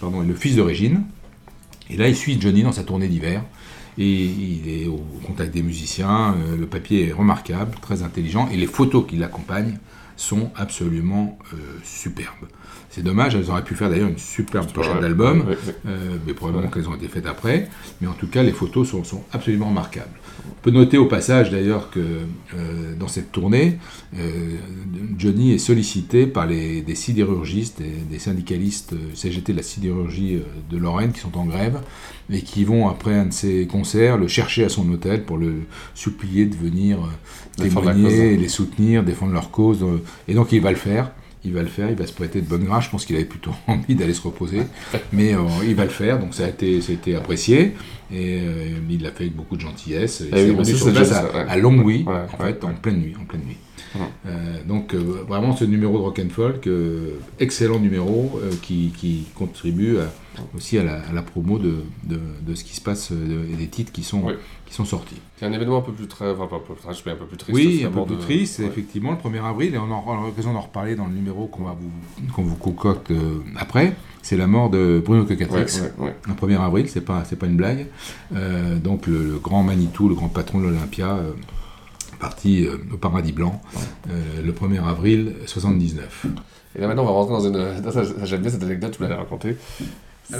[0.00, 1.02] pardon, est le fils d'origine.
[1.88, 3.42] Et là, il suit Johnny dans sa tournée d'hiver
[3.98, 6.34] et il est au contact des musiciens.
[6.34, 9.78] Euh, le papier est remarquable, très intelligent, et les photos qui l'accompagnent
[10.16, 12.48] sont absolument euh, superbes.
[12.90, 15.44] C'est dommage, elles auraient pu faire d'ailleurs une superbe pochette d'album,
[15.86, 17.68] euh, mais probablement qu'elles ont été faites après.
[18.00, 20.18] Mais en tout cas, les photos sont, absolument remarquables.
[20.44, 23.78] On peut noter au passage d'ailleurs que euh, dans cette tournée,
[24.18, 24.56] euh,
[25.16, 30.76] Johnny est sollicité par les, des sidérurgistes et des syndicalistes CGT de la sidérurgie de
[30.76, 31.80] Lorraine qui sont en grève
[32.28, 35.60] et qui vont après un de ses concerts le chercher à son hôtel pour le
[35.94, 36.98] supplier de venir
[37.56, 39.84] témoigner, et les soutenir, défendre leur cause.
[40.26, 41.12] Et donc il va le faire.
[41.44, 42.84] Il va le faire, il va se prêter de bonne grâce.
[42.84, 44.60] Je pense qu'il avait plutôt envie d'aller se reposer,
[45.12, 46.18] mais euh, il va le faire.
[46.18, 47.74] Donc ça a été, ça a été apprécié
[48.12, 50.20] et euh, il l'a fait avec beaucoup de gentillesse.
[50.20, 52.74] Il Eh s'est oui, rendu sur place à, à Longwy, Ouais, en ouais, fait, en
[52.74, 53.56] pleine nuit, en pleine nuit.
[54.26, 59.26] Euh, donc euh, vraiment ce numéro de Rock and Folk, euh, excellent numéro qui, qui
[59.34, 60.10] contribue à-
[60.56, 63.66] aussi à la, à la promo de, de, de ce qui se passe et des
[63.66, 64.34] titres qui sont, Oui.
[64.66, 65.16] qui sont sortis.
[65.38, 67.16] C'est un événement un peu plus très, enfin pas un peu plus trash, mais un
[67.16, 67.54] peu plus triste.
[67.58, 68.66] Oui, un peu plus triste, ouais.
[68.66, 72.32] effectivement, le 1er avril, et on aura l'occasion d'en reparler dans le numéro qu'on vous,
[72.34, 73.12] qu'on vous concocte
[73.56, 73.94] après.
[74.22, 76.16] C'est la mort de Bruno Cocatrix, Ouais, ouais, ouais.
[76.28, 77.86] le 1er avril, c'est pas, c'est pas une blague.
[78.82, 81.18] Donc le, le grand Manitou, le grand patron de l'Olympia,
[82.20, 83.60] parti euh, au paradis blanc
[84.08, 84.12] euh,
[84.44, 86.26] le 1er avril 79.
[86.76, 88.24] Et là maintenant, on va rentrer dans une.
[88.24, 89.56] J'aime bien cette anecdote, tu me l'avais racontée.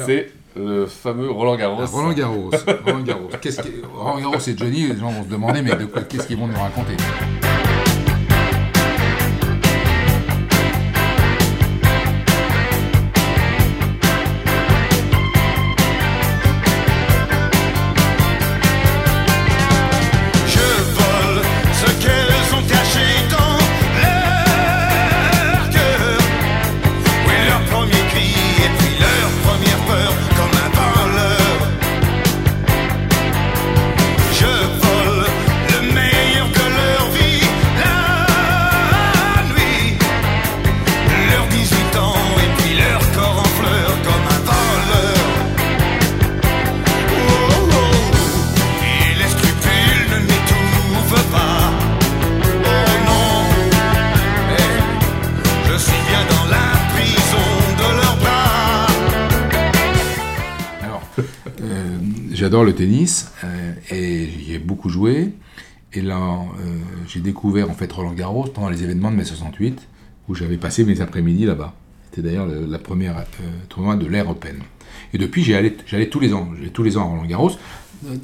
[0.06, 1.80] C'est le fameux Roland Garros.
[1.82, 2.50] Ah, Roland Garros.
[2.84, 3.28] Roland Garros.
[3.40, 3.60] Qu'est-ce
[3.92, 6.46] Roland Garros et Johnny, les gens vont se demander, mais de quoi- qu'est-ce qu'ils vont
[6.46, 6.96] nous raconter?
[62.40, 65.32] J'adore le tennis euh, et j'y ai beaucoup joué.
[65.92, 69.86] Et là, euh, j'ai découvert en fait Roland Garros pendant les événements de mai 68,
[70.28, 71.74] où j'avais passé mes après-midi là-bas.
[72.10, 73.22] C'était d'ailleurs le- la première euh,
[73.68, 74.56] tournoi de l'ère Open.
[75.12, 76.48] Et depuis, j'y allais, j'allais tous les ans.
[76.56, 77.50] J'allais tous les ans à Roland Garros.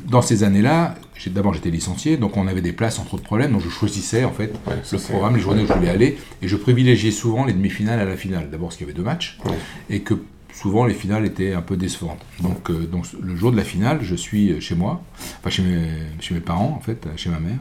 [0.08, 0.94] Dans ces années-là,
[1.26, 4.24] d'abord j'étais licencié, donc on avait des places sans trop de problèmes, donc je choisissais
[4.24, 7.44] en fait Ouais, le programme, les journées où je voulais aller, et je privilégiais souvent
[7.44, 8.48] les demi-finales à la finale.
[8.50, 9.38] D'abord parce qu'il y avait deux matchs,
[9.90, 10.14] et que
[10.60, 12.20] souvent les finales étaient un peu décevantes.
[12.40, 15.02] Donc, euh, donc le jour de la finale, je suis chez moi,
[15.40, 15.78] enfin chez mes,
[16.20, 17.58] chez mes parents en fait, chez ma mère,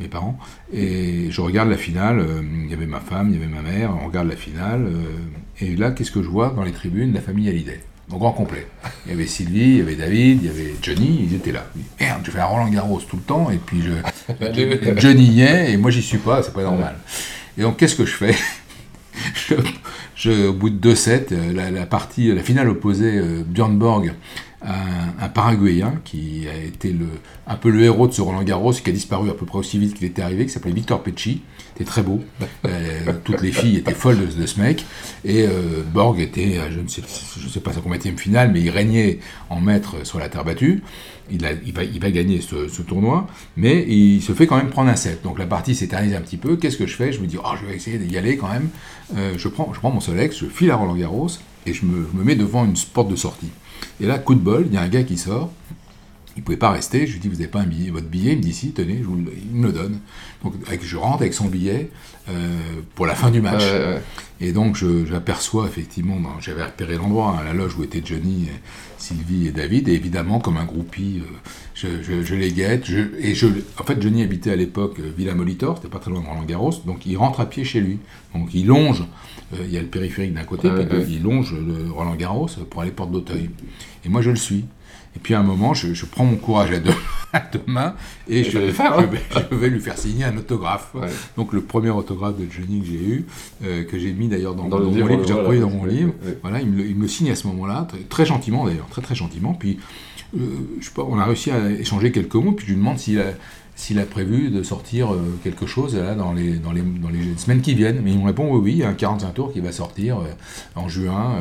[0.00, 0.38] mes parents,
[0.72, 2.18] et je regarde la finale.
[2.18, 4.84] euh, Il y avait ma femme, il y avait ma mère, on regarde la finale,
[4.86, 7.12] euh, et là qu'est-ce que je vois dans les tribunes?
[7.14, 7.80] La famille Hallyday.
[8.12, 8.66] Au grand complet.
[9.06, 11.64] Il y avait Sylvie, il y avait David, il y avait Johnny, ils étaient là.
[11.98, 13.92] Merde, je fais un Roland Garros tout le temps, et puis je,
[15.00, 16.96] Johnny y est, et moi j'y suis pas, c'est pas normal.
[17.56, 18.34] Et donc qu'est-ce que je fais?
[20.16, 24.12] Je, Au bout de deux sets, euh, la, partie, la finale opposait euh, Borg
[24.62, 27.06] à un, un Paraguayen qui a été le,
[27.46, 29.78] un peu le héros de ce Roland Garros, qui a disparu à peu près aussi
[29.78, 31.42] vite qu'il était arrivé, qui s'appelait Victor Pecci.
[31.74, 32.22] Était très beau.
[32.64, 34.84] Euh, toutes les filles étaient folles de, ce mec.
[35.24, 37.02] Et euh, Borg était, à je ne sais,
[37.38, 39.18] je sais pas sa combien finale, mais il régnait
[39.50, 40.82] en maître sur la terre battue.
[41.30, 45.22] Il, a, va, gagner ce, tournoi, mais il se fait quand même prendre un set.
[45.22, 46.56] Donc la partie s'éternise un petit peu.
[46.56, 47.12] Qu'est-ce que je fais?
[47.12, 48.68] Je me dis, oh, je vais essayer d'y aller quand même.
[49.16, 51.30] Euh, je, prends, mon Solex, je file à Roland Garros
[51.66, 53.50] et je me mets devant une porte de sortie.
[54.00, 55.50] Et là, coup de bol, il y a un gars qui sort.
[56.36, 57.06] Il ne pouvait pas rester.
[57.06, 58.32] Je lui dis, vous n'avez pas un billet, votre billet?
[58.32, 59.98] Il me dit, si, tenez, je vous le, il me le donne.
[60.42, 61.90] Donc avec, je rentre avec son billet
[62.28, 62.32] euh,
[62.96, 63.62] pour la fin du match.
[64.40, 68.48] Et donc j'aperçois effectivement, ben, j'avais repéré l'endroit, hein, la loge où étaient Johnny,
[68.98, 71.36] Sylvie et David, et évidemment comme un groupie, euh,
[71.74, 72.84] je, je- je les guette.
[72.86, 73.46] Je, et je,
[73.78, 76.42] en fait, Johnny habitait à l'époque euh, Villa Molitor, c'était pas très loin de Roland
[76.44, 77.98] Garros, donc il rentre à pied chez lui.
[78.34, 79.04] Donc il longe,
[79.56, 82.90] il y a le périphérique d'un côté, puis il longe le Roland Garros pour aller
[82.90, 83.50] porte d'Auteuil.
[84.04, 84.64] Et moi je le suis.
[85.16, 86.94] Et puis à un moment, je, je prends mon courage à deux,
[87.32, 87.94] à deux mains
[88.28, 90.90] et Et je, vais, je vais lui faire signer un autographe.
[90.94, 91.08] Ouais.
[91.36, 93.26] Donc le premier autographe de Johnny que j'ai eu,
[93.64, 96.12] euh, que j'ai mis d'ailleurs dans, mon livre, que j'ai voilà, dans mon livre.
[96.24, 96.38] ouais.
[96.42, 98.88] Voilà, il me, le, il me le signe à ce moment-là, très, très gentiment d'ailleurs,
[98.88, 99.54] très très gentiment.
[99.54, 99.78] Puis
[100.36, 100.40] euh,
[100.80, 103.20] je sais pas, on a réussi à échanger quelques mots, puis je lui demande s'il
[103.20, 103.26] a,
[103.76, 107.36] s'il a prévu de sortir euh, quelque chose là, dans, les, dans, les, dans les
[107.36, 108.00] semaines qui viennent.
[108.02, 110.18] Mais il me répond oui, oui, il y a un 45 tours qui va sortir
[110.74, 111.40] en juin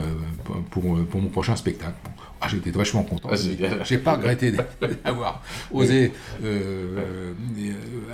[0.69, 1.95] pour, pour mon prochain spectacle.
[2.43, 3.29] Ah, J'étais vachement content.
[3.31, 3.35] Ah.
[3.83, 4.51] J'ai pas regretté
[5.03, 6.11] d'avoir osé.
[6.43, 7.33] Euh, euh,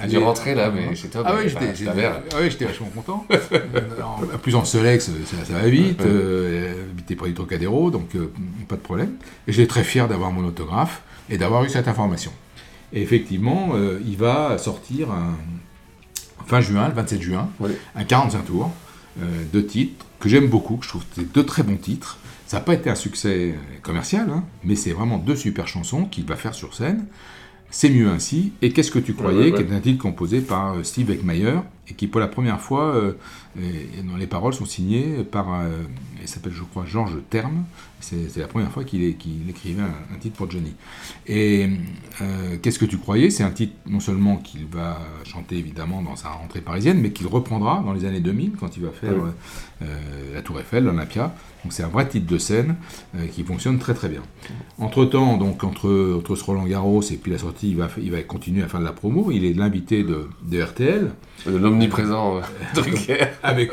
[0.02, 2.22] euh, dû rentrer, là, mais chez toi, Ah oui, j'étais mère.
[2.34, 3.26] ah oui, j'étais vachement content.
[3.32, 3.60] Euh,
[4.04, 6.00] en- plus en Solex, ça, ça va vite.
[6.02, 6.08] Ouais.
[6.08, 8.32] Euh, habité près du Trocadéro, donc euh,
[8.68, 9.16] pas de problème.
[9.48, 12.32] Et j'étais très fier d'avoir mon autographe et d'avoir eu cette information.
[12.94, 15.36] Et effectivement, euh, il va sortir un,
[16.48, 17.50] fin juin, le 27 juin,
[17.96, 18.72] un 45 tours
[19.22, 22.18] euh, de titres que j'aime beaucoup, que je trouve c'est deux très bons titres.
[22.50, 26.26] Ça n'a pas été un succès commercial, hein, mais c'est vraiment deux super chansons qu'il
[26.26, 27.06] va faire sur scène.
[27.70, 28.54] C'est mieux ainsi.
[28.64, 31.94] Et qu'est-ce que tu croyais, qui est un titre composé par euh, Steve Eckmeyer et
[31.94, 33.14] qui pour la première fois, euh,
[33.60, 35.84] et, dont les paroles sont signées par, euh,
[36.22, 37.66] il s'appelle je crois Georges Terme.
[38.02, 40.74] C'est la première fois qu'il écrivait un, titre pour Johnny.
[41.28, 41.70] Et
[42.62, 43.30] qu'est-ce que tu croyais?
[43.30, 47.28] C'est un titre non seulement qu'il va chanter évidemment dans sa rentrée parisienne, mais qu'il
[47.28, 49.16] reprendra dans les années 2000 quand il va faire
[50.34, 51.36] la Tour Eiffel, l'Olympia.
[51.64, 52.76] Donc c'est un vrai titre de scène
[53.16, 54.22] euh, qui fonctionne très très bien.
[54.78, 58.12] Entre temps, donc entre, entre ce Roland Garros et puis la sortie, il va, il
[58.12, 59.32] va continuer à faire de la promo.
[59.32, 61.12] Il est l'invité de, de, RTL.
[61.88, 62.42] Euh,
[62.74, 63.28] Drucker.
[63.44, 63.72] Avec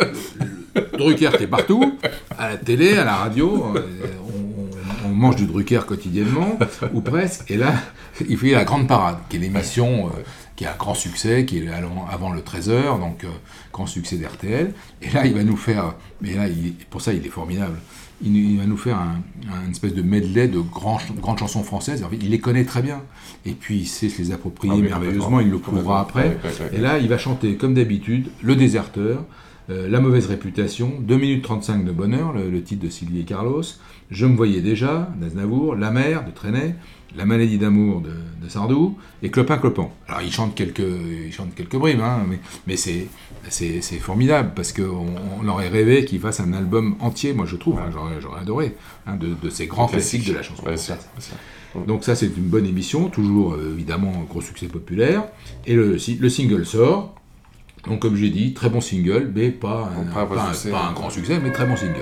[0.93, 1.99] Drucker qui est partout,
[2.39, 3.73] à la télé, à la radio.
[3.75, 3.81] Euh,
[5.05, 6.59] on, mange du Drucker quotidiennement,
[6.93, 7.51] ou presque.
[7.51, 7.73] Et là,
[8.29, 10.11] il fait la grande parade, qui est l'émission
[10.57, 11.69] qui a un grand succès, qui est
[12.11, 13.29] avant le 13h, donc euh,
[13.73, 14.73] grand succès d'RTL.
[15.03, 16.47] Et là, il va nous faire, mais là,
[16.91, 17.77] pour ça, il est formidable.
[18.23, 22.05] Il, va nous faire un, espèce de medley de grandes chansons françaises.
[22.13, 23.03] il les connaît très bien.
[23.45, 25.41] Et puis, il sait se les approprier ah merveilleusement.
[25.41, 26.39] Il le prouvera après.
[26.73, 29.25] Et là, il va chanter, comme d'habitude, Le Déserteur,
[29.69, 33.63] euh, La mauvaise réputation, 2 minutes 35 de bonheur, le, titre de Sylvie et Carlos,
[34.11, 36.77] Je me voyais déjà, d'Aznavour, La mer de Trenet,
[37.17, 39.89] La maladie d'amour de, Sardou, et Clopin Clopin.
[40.09, 40.79] Alors il chante quelques,
[41.27, 43.09] il chante quelques brimes, hein, mais, mais c'est,
[43.51, 45.07] c'est, formidable, parce qu'on
[45.41, 49.17] on aurait rêvé qu'il fasse un album entier, moi je trouve, hein, j'aurais, adoré, hein,
[49.17, 50.65] de, ces grands classiques de la chanson.
[51.87, 55.25] Donc ça c'est une bonne émission, toujours euh, évidemment gros succès populaire,
[55.67, 57.15] et le, le single sort,
[57.87, 61.53] donc comme j'ai dit, très bon single, mais pas un, pas, un, grand succès, mais
[61.53, 62.01] très bon single.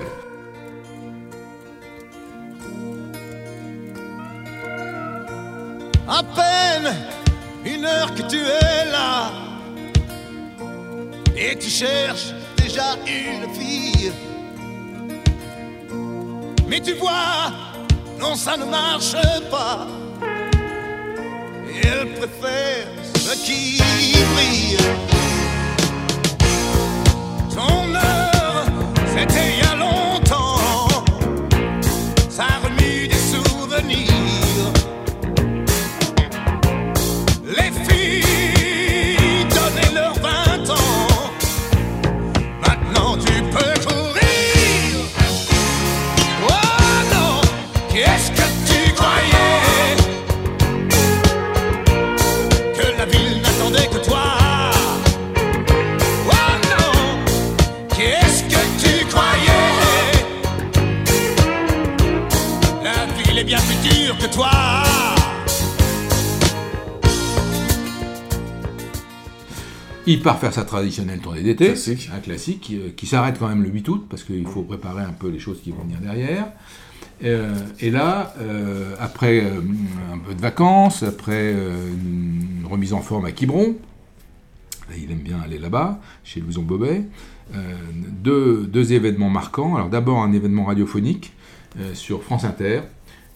[6.07, 6.95] À peine
[7.65, 8.64] une heure que tu es
[11.79, 14.11] cherches déjà une fille.
[16.69, 17.51] Mais tu vois,
[18.17, 19.15] non, ça ne marche
[19.51, 19.85] pas.
[21.83, 23.81] Elle préfère ce qui
[24.33, 24.77] brille.
[27.53, 28.65] Ton heure,
[29.13, 30.04] c'était il y a.
[70.07, 71.73] Il part faire sa traditionnelle tournée d'été,
[72.13, 75.11] un classique, euh, qui s'arrête quand même le 8 août, parce qu'il faut préparer un
[75.11, 76.47] peu les choses qui vont venir derrière.
[77.23, 83.31] Euh, et là, euh, après un peu de vacances, après une remise en forme à
[83.31, 83.75] Quiberon,
[84.95, 87.03] il aime bien aller là-bas, chez Louison Bobet,
[88.21, 89.75] deux, deux, événements marquants.
[89.75, 91.33] Alors d'abord un événement radiophonique
[91.93, 92.81] sur France Inter,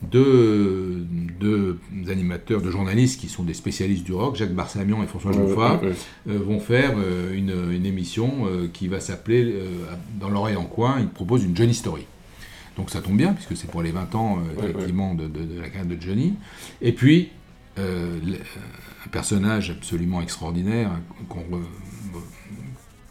[0.02, 1.06] deux,
[1.40, 5.82] deux, animateurs, deux journalistes qui sont des spécialistes du rock, Jacques Barsamian et François Jouffat,
[5.84, 5.94] euh,
[6.26, 9.56] vont faire euh, une, une, émission euh, qui va s'appeler
[10.20, 12.06] Dans l'oreille en coin, ils proposent une Johnny Story.
[12.78, 15.86] Donc ça tombe bien, puisque c'est pour les 20 ans, effectivement, de, de, la carrière
[15.86, 16.36] de Johnny.
[16.82, 17.32] Et puis,
[17.78, 20.92] un personnage absolument extraordinaire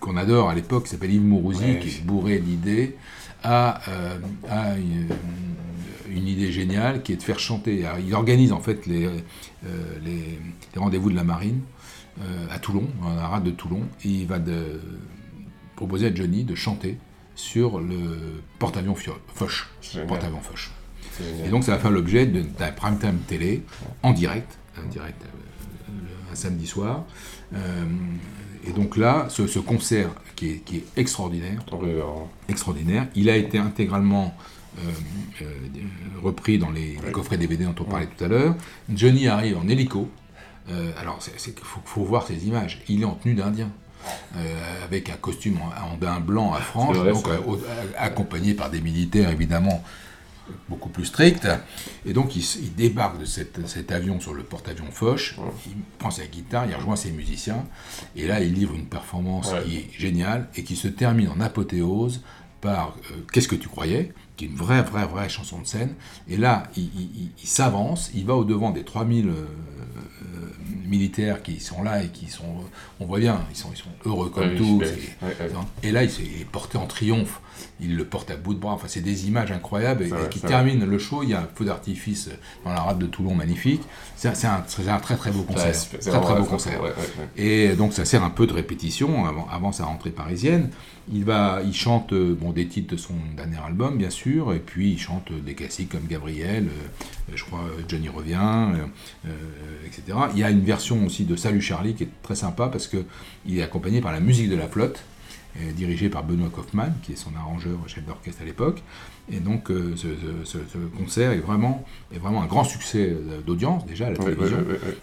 [0.00, 2.96] qu'on adore à l'époque, qui s'appelle Yves Mourouzi, qui est bourré d'idées,
[3.44, 3.82] a,
[4.48, 5.67] a une, une
[6.28, 7.84] idée géniale qui est de faire chanter.
[8.04, 10.38] il organise en fait les, euh, les,
[10.76, 11.60] rendez-vous de la marine
[12.22, 14.80] euh, à Toulon, à la rade de Toulon, et il va de,
[15.76, 16.98] proposer à Johnny de chanter
[17.34, 19.68] sur le porte-avions Foch.
[20.06, 20.70] Porte-avions Foch.
[21.44, 23.62] Et donc ça va faire l'objet d'un prime time télé
[24.02, 27.04] en direct, en direct euh, un samedi soir.
[27.54, 31.64] et donc là, ce, concert qui est, qui est extraordinaire,
[32.48, 34.36] extraordinaire, il a été intégralement
[36.22, 38.56] repris dans les, coffrets DVD dont on parlait tout à l'heure.
[38.88, 40.10] Johnny arrive en hélico.
[40.70, 42.82] Euh, alors, il faut, voir ces images.
[42.88, 43.70] Il est en tenue d'Indien.
[44.84, 46.98] avec un costume en, bain blanc à franges,
[47.96, 49.82] accompagné par des militaires évidemment
[50.68, 51.48] beaucoup plus stricts.
[52.06, 56.66] Et donc il, débarque de cet avion sur le porte-avions Foch, il prend sa guitare,
[56.68, 57.64] il rejoint ses musiciens,
[58.16, 62.22] et là il livre une performance qui est géniale et qui se termine en apothéose
[62.60, 62.96] par
[63.32, 64.12] Qu'est-ce que tu croyais?
[64.38, 65.94] Qui est une vraie, vraie, vraie chanson de scène.
[66.28, 69.30] Et là, il, s'avance, il va au-devant des 3000
[70.86, 72.64] militaires qui sont là et qui sont,
[73.00, 74.80] on voit bien, ils sont, ils sont heureux comme tout.
[75.82, 77.40] et là, il s'est porté en triomphe.
[77.80, 78.72] Il le porte à bout de bras.
[78.72, 81.22] Enfin, c'est des images incroyables et, qui terminent le show.
[81.22, 82.30] Il y a un feu d'artifice
[82.64, 83.82] dans la rade de Toulon magnifique.
[84.16, 85.74] C'est un, un, très très beau concert.
[86.00, 86.80] très très beau concert.
[87.36, 90.70] Et donc, ça sert un peu de répétition avant, avant sa rentrée parisienne.
[91.10, 94.58] Il, va, il chante euh, bon, des titres de son dernier album, bien sûr, et
[94.58, 98.68] puis il chante des classiques comme Gabriel, euh, je crois Johnny revient,
[99.86, 100.18] etc.
[100.34, 103.58] Il y a une version aussi de Salut Charlie qui est très sympa parce qu'il
[103.58, 105.02] est accompagné par la musique de la flotte,
[105.60, 108.82] euh, dirigée par Benoît Kaufmann, qui est son arrangeur, chef d'orchestre à l'époque.
[109.30, 110.58] Et donc euh, ce,
[110.96, 111.84] concert est vraiment,
[112.14, 114.58] est vraiment un grand succès euh, d'audience déjà à la télévision.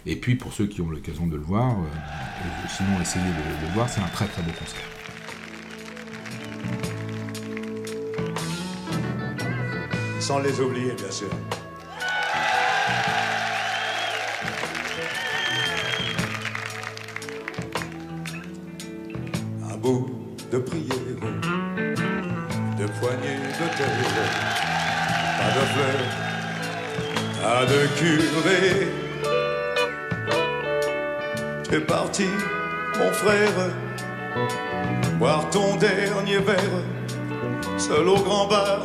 [0.06, 1.76] Et puis pour ceux qui ont l'occasion de le voir,
[2.68, 4.80] sinon essayez de, le voir, c'est un très très beau concert.
[10.20, 11.28] Sans les oublier, bien sûr.
[20.50, 21.22] De prière,
[22.78, 24.14] de poignées de terre,
[25.38, 26.06] pas de fleurs,
[27.42, 28.88] pas de curé.
[31.68, 32.28] Tu es parti,
[32.98, 33.70] mon frère,
[35.18, 36.82] boire ton dernier verre,
[37.76, 38.82] seul au grand bar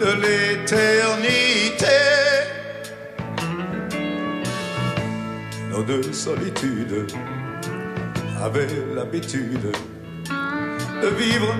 [0.00, 1.86] de l'éternité.
[5.70, 7.06] Nos deux solitudes
[8.42, 9.72] avaient l'habitude
[11.02, 11.54] de vivre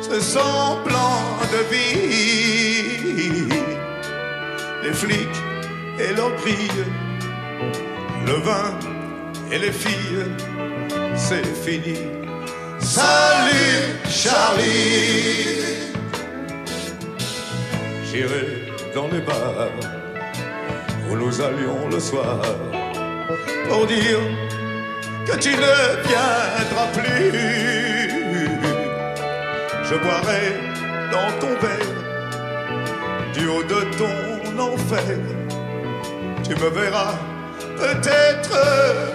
[0.00, 1.22] ce semblant
[1.52, 3.48] de vie.
[4.82, 5.40] Les flics
[5.98, 6.84] et leurs brilles,
[8.26, 8.78] le vin
[9.52, 10.26] et les filles,
[11.14, 11.98] c'est fini.
[12.78, 15.56] Salut Charlie,
[18.10, 18.46] j'irai
[18.94, 19.68] dans les bars
[21.08, 22.40] où nous allions le soir
[23.68, 24.20] pour dire
[25.26, 28.19] que tu ne viendras plus
[29.88, 30.44] je boirai
[31.10, 31.94] dans ton verre,
[33.34, 35.18] du haut de ton enfer.
[36.44, 37.14] Tu me verras
[37.76, 38.50] peut-être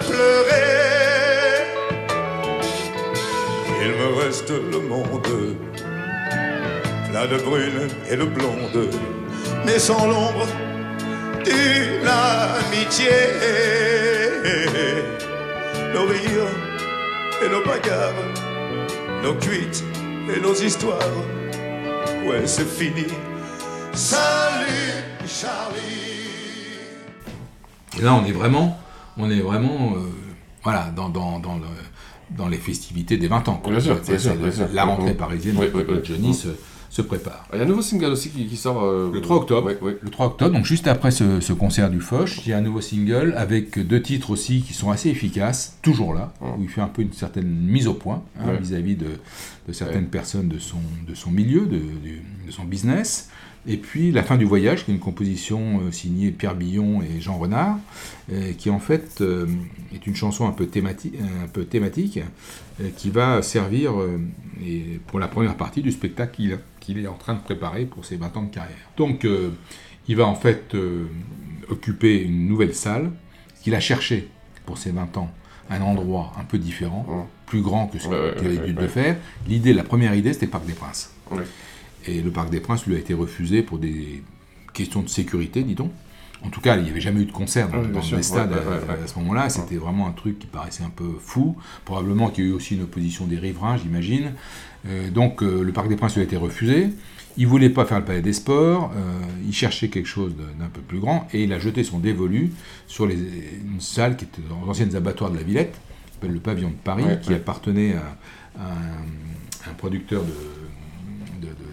[0.06, 0.96] pleurer.
[3.82, 5.28] Il me reste le monde,
[7.10, 8.90] plein de brune et de blonde,
[9.64, 10.46] mais sans l'ombre
[11.44, 13.16] d'une amitié.
[15.94, 16.52] Nos rires
[17.42, 18.12] et nos bagarres,
[19.26, 19.82] nos cuites
[20.32, 21.00] et nos histoires.
[22.28, 23.06] Ouais, c'est fini.
[23.92, 25.76] Salut Charlie.
[27.98, 28.78] Et là, on est vraiment,
[29.16, 30.00] on est vraiment, euh,
[30.62, 31.66] voilà, dans, dans, dans, le,
[32.30, 33.62] dans, les festivités des 20 ans.
[33.66, 33.98] Bien sûr,
[34.72, 36.48] la rentrée parisienne de Johnny se
[37.02, 37.46] prépare.
[37.52, 39.70] Il y a un nouveau single aussi qui, sort euh, le 3 octobre.
[39.82, 42.80] Le 3 octobre, donc juste après ce, concert du Foch, il y a un nouveau
[42.80, 46.88] single avec deux titres aussi qui sont assez efficaces, toujours là, où il fait un
[46.88, 49.06] peu une certaine mise au point hein, vis-à-vis de,
[49.72, 51.80] certaines personnes de son, de son milieu, de,
[52.50, 53.30] son business.
[53.68, 57.20] Et puis La fin du voyage, qui est une composition euh, signée Pierre Billon et
[57.20, 57.78] Jean Renard,
[58.32, 59.24] euh, qui en fait
[59.92, 62.20] est une chanson un peu, thématique, un peu thématique,
[62.96, 63.92] qui va servir
[65.06, 68.04] pour la première partie du spectacle qu'il a qu'il est en train de préparer pour
[68.04, 68.76] ses 20 ans de carrière.
[68.96, 69.50] Donc, euh,
[70.06, 71.06] il va en fait euh,
[71.68, 73.10] occuper une nouvelle salle,
[73.62, 74.28] qu'il a cherché
[74.64, 75.30] pour ses 20 ans,
[75.68, 78.06] un endroit un peu différent, plus grand que ce
[78.38, 79.16] qu'il avait dû de faire.
[79.48, 81.12] L'idée, la première idée, c'était le Parc des Princes.
[82.06, 84.22] Et le Parc des Princes lui a été refusé pour des
[84.72, 85.90] questions de sécurité, dit-on.
[86.44, 89.18] En tout cas, il n'y avait jamais eu de concert dans, les stades à, ce
[89.18, 89.48] moment-là.
[89.48, 91.56] C'était vraiment un truc qui paraissait un peu fou.
[91.84, 94.32] Probablement qu'il y a eu aussi une opposition des riverains, j'imagine.
[94.88, 96.90] Euh, donc euh, le Parc des Princes lui a été refusé.
[97.38, 99.12] Il voulait pas faire le Palais des Sports, euh,
[99.46, 102.52] il cherchait quelque chose d'un peu plus grand et il a jeté son dévolu
[102.86, 105.74] sur les, une salle qui était dans les anciennes abattoirs de la Villette,
[106.06, 108.62] qui s'appelle le Pavillon de Paris, qui appartenait à,
[109.68, 110.32] un, producteur de,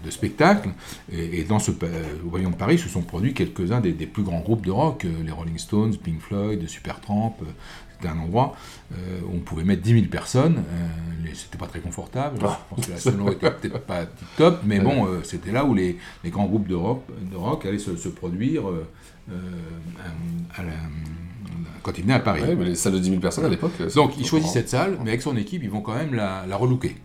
[0.03, 0.69] de, spectacles.
[1.11, 4.65] Et, dans ce Pavillon de Paris se sont produits quelques-uns des, des, plus grands groupes
[4.65, 7.37] de rock, les Rolling Stones, Pink Floyd, Supertramp,
[8.07, 8.55] un endroit
[8.93, 10.63] euh, où on pouvait mettre 10 000 personnes.
[10.69, 12.37] Euh, c'était pas très confortable.
[12.39, 12.45] Je
[12.75, 14.05] pense que la sono était peut-être pas
[14.37, 17.65] top, mais bon, euh, c'était là où les, les, grands groupes de rock, de rock
[17.65, 18.63] allaient se, produire
[21.81, 22.41] quand ils venaient à Paris.
[22.57, 23.71] mais les salles de 10 000 personnes à l'époque.
[23.95, 26.55] Donc, ils choisissent cette salle, mais avec son équipe, ils vont quand même la, la
[26.55, 26.95] relooker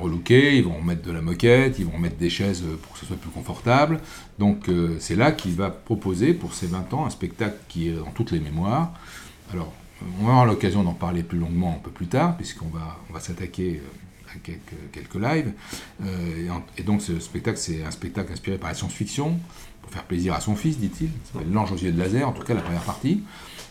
[0.00, 3.16] ils vont mettre de la moquette, ils vont mettre des chaises pour que ce soit
[3.16, 4.00] plus confortable.
[4.38, 8.10] Donc c'est là qu'il va proposer pour ses 20 ans un spectacle qui est dans
[8.10, 8.92] toutes les mémoires.
[9.52, 9.72] Alors
[10.20, 13.18] on va avoir l'occasion d'en parler plus longuement un peu plus tard, puisqu'on va, on
[13.18, 15.52] s'attaquer euh, quelques, quelques lives.
[16.04, 19.38] Euh, et, donc ce spectacle, c'est un spectacle inspiré par la science-fiction,
[19.82, 21.08] pour faire plaisir à son fils, dit-il.
[21.24, 23.22] Ça s'appelle L'ange aux yeux de laser, en tout cas la première partie.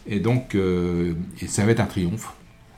[0.08, 1.14] Et donc, euh,
[1.48, 2.34] ça va être un triomphe,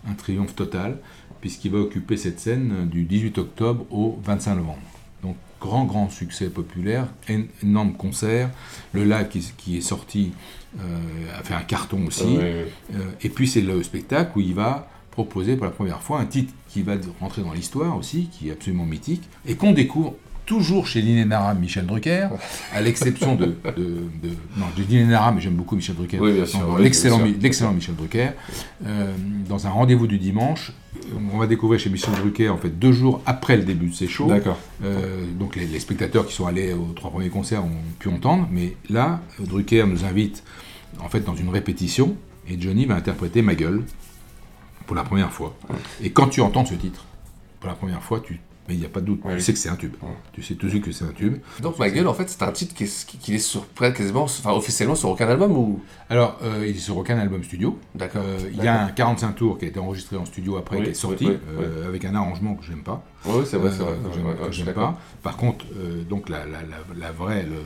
[0.08, 1.00] un triomphe total,
[1.44, 4.80] puisqu'il va occuper cette scène du 18 octobre au 25 novembre.
[5.24, 7.10] Donc, grand, grand succès populaire,
[7.62, 8.50] énorme concert.
[8.94, 10.32] Le live qui, qui est sorti
[10.80, 12.38] euh, a fait un carton aussi.
[12.38, 12.64] Euh,
[13.22, 16.54] et puis, c'est le spectacle où il va proposer pour la première fois un titre
[16.70, 20.14] qui va rentrer dans l'histoire aussi, qui est absolument mythique, et qu'on découvre
[20.46, 22.28] toujours chez l'inénarrable Michel Drucker,
[22.74, 26.20] à l'exception de, de, de- Non, l'inénarrable, mais j'aime beaucoup Michel Drucker.
[26.20, 26.84] Oui, bien sûr, Non, oui,
[27.40, 28.30] L'excellent Michel Drucker.
[28.86, 29.14] Euh,
[29.48, 30.74] dans un rendez-vous du dimanche,
[31.34, 34.08] on va découvrir chez Michel Drucker, en fait, deux jours après le début de ses
[34.08, 34.28] shows.
[34.28, 34.58] D'accord.
[34.84, 38.48] Euh, donc les, les spectateurs qui sont allés aux trois premiers concerts ont pu entendre,
[38.52, 40.44] mais là, Drucker nous invite
[41.00, 42.16] en fait dans une répétition,
[42.48, 43.84] et Johnny va interpréter Ma gueule
[44.86, 45.56] pour la première fois.
[46.02, 47.06] Et quand tu entends ce titre,
[47.60, 48.40] pour la première fois, tu...
[48.70, 49.94] Mais il n'y a pas de doute, tu sais que c'est un tube.
[50.32, 51.38] Tu sais tout de suite que c'est un tube.
[51.62, 54.24] Donc Ma gueule, en fait, c'est un titre qui est, qui est sur, presque quasiment,
[54.24, 55.82] enfin officiellement sur aucun album ou?
[56.10, 57.78] Alors, euh, il est sur aucun album studio.
[57.94, 58.22] D'accord.
[58.26, 60.84] Euh, il y a un 45 tours qui a été enregistré en studio après, Oui,
[60.84, 63.04] qui est sorti, euh, avec un arrangement que j'aime pas.
[63.26, 63.96] Oui, c'est vrai, c'est vrai.
[64.48, 64.98] que j'aime- pas.
[65.22, 65.66] Par contre,
[66.10, 67.44] donc la, la, la, la vraie.
[67.44, 67.64] le-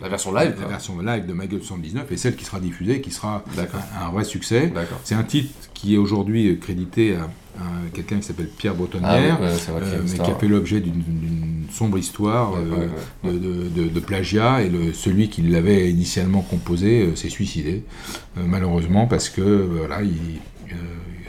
[0.00, 3.00] La version live, La version live de Ma gueule 79 est celle qui sera diffusée,
[3.00, 3.44] qui sera
[4.00, 4.72] un, un vrai succès.
[5.04, 7.24] C'est un titre qui est aujourd'hui crédité à,
[7.60, 10.80] à quelqu'un qui s'appelle Pierre Bretonnière, Ah oui, ouais, une mais qui a fait l'objet
[10.80, 11.02] d'une-
[11.70, 12.68] sombre histoire euh,
[13.24, 17.16] ouais, ouais, de, de- de- de plagiat, et le, celui qui l'avait initialement composé euh,
[17.16, 17.82] s'est suicidé,
[18.36, 20.10] euh, malheureusement, parce que euh, voilà, il,
[20.70, 20.74] euh,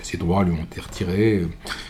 [0.04, 1.48] ses droits lui ont été retirés,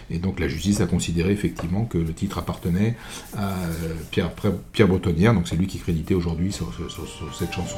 [0.10, 2.96] et donc la justice a considéré effectivement que le titre appartenait
[3.36, 4.32] à euh, Pierre,
[4.72, 6.72] Pierre Bretonnière, donc c'est lui qui est crédité aujourd'hui sur-
[7.38, 7.78] cette chanson.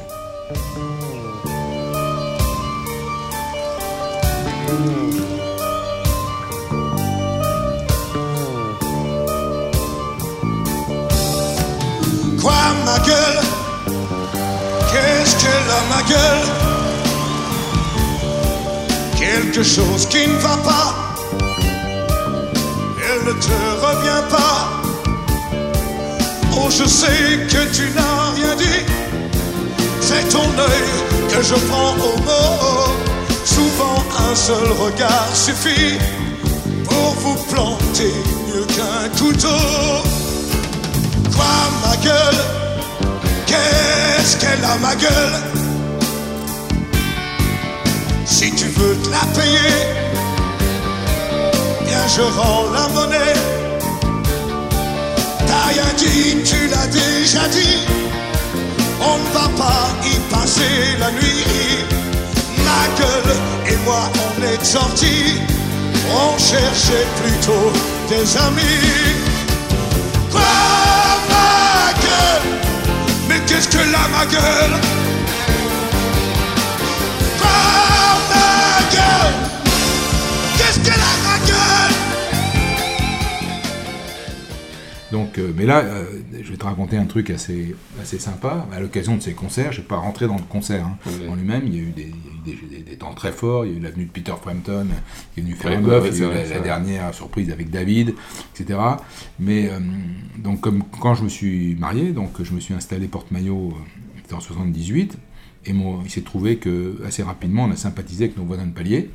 [12.40, 12.52] Quoi
[12.84, 13.40] ma gueule.
[14.92, 16.75] Qu'est-ce qu'elle a ma gueule?
[19.56, 20.94] Quelque chose qui ne va pas.
[23.08, 24.82] Elle ne te revient pas.
[26.52, 28.84] Oh je sais que tu n'as rien dit.
[30.02, 30.88] C'est ton œil
[31.30, 32.92] que je prends au mot.
[33.46, 35.96] Souvent un seul regard suffit
[36.84, 38.12] Pour vous planter
[38.48, 39.62] mieux qu'un couteau.
[41.34, 42.42] Quoi ma gueule.
[43.46, 45.55] Qu'est-ce qu'elle a ma gueule?
[48.38, 49.74] Si tu veux te la payer
[51.86, 53.34] Bien je rends la monnaie.
[55.46, 57.78] T'as rien dit, tu l'as déjà dit.
[59.00, 61.46] On ne va pas y passer la nuit.
[62.66, 63.36] Ma gueule
[63.72, 65.40] et moi on est sortis
[66.12, 67.72] On cherchait plutôt
[68.10, 69.16] des amis.
[70.30, 70.42] Quoi
[71.30, 72.52] ma gueule?
[73.30, 75.15] Mais qu'est-ce que là ma gueule?
[80.56, 81.94] Qu'est-ce qu'elle a ma gueule
[85.12, 86.04] Donc, euh, mais là, euh,
[86.42, 88.66] je vais te raconter un truc assez, assez sympa.
[88.72, 90.98] À l'occasion de ces concerts, je ne vais pas rentrer dans le concert hein,
[91.30, 91.62] en lui-même.
[91.66, 92.02] Il y a eu, des,
[92.46, 93.64] il y a eu des- des- des temps très forts.
[93.66, 94.86] Il y a eu l'avenue de Peter Frampton
[96.02, 98.14] ouais, il y a eu vrai, la, dernière surprise avec David,
[98.58, 98.78] etc.
[99.38, 99.78] Mais euh,
[100.38, 103.74] donc, comme quand je me suis marié, donc je me suis installé porte-maillot,
[104.32, 105.16] en 78.
[105.66, 105.72] Et
[106.04, 109.10] il s'est trouvé que assez rapidement, on a sympathisé avec nos voisins de palier.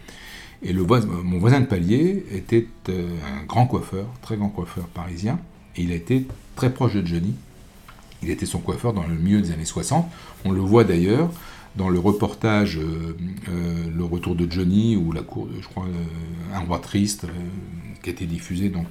[0.64, 3.08] Et mon voisin de palier était euh,
[3.42, 5.40] un grand coiffeur, très grand coiffeur parisien,
[5.76, 7.34] et il a été très proche de Johnny.
[8.22, 10.08] Il était son coiffeur dans le milieu des années 60.
[10.46, 11.32] On le voit d'ailleurs
[11.78, 13.16] dans le reportage euh,
[13.50, 15.86] euh, Le Retour de Johnny, ou la cour, je crois,
[16.54, 17.26] Un roi triste,
[18.04, 18.90] qui a été diffusé, donc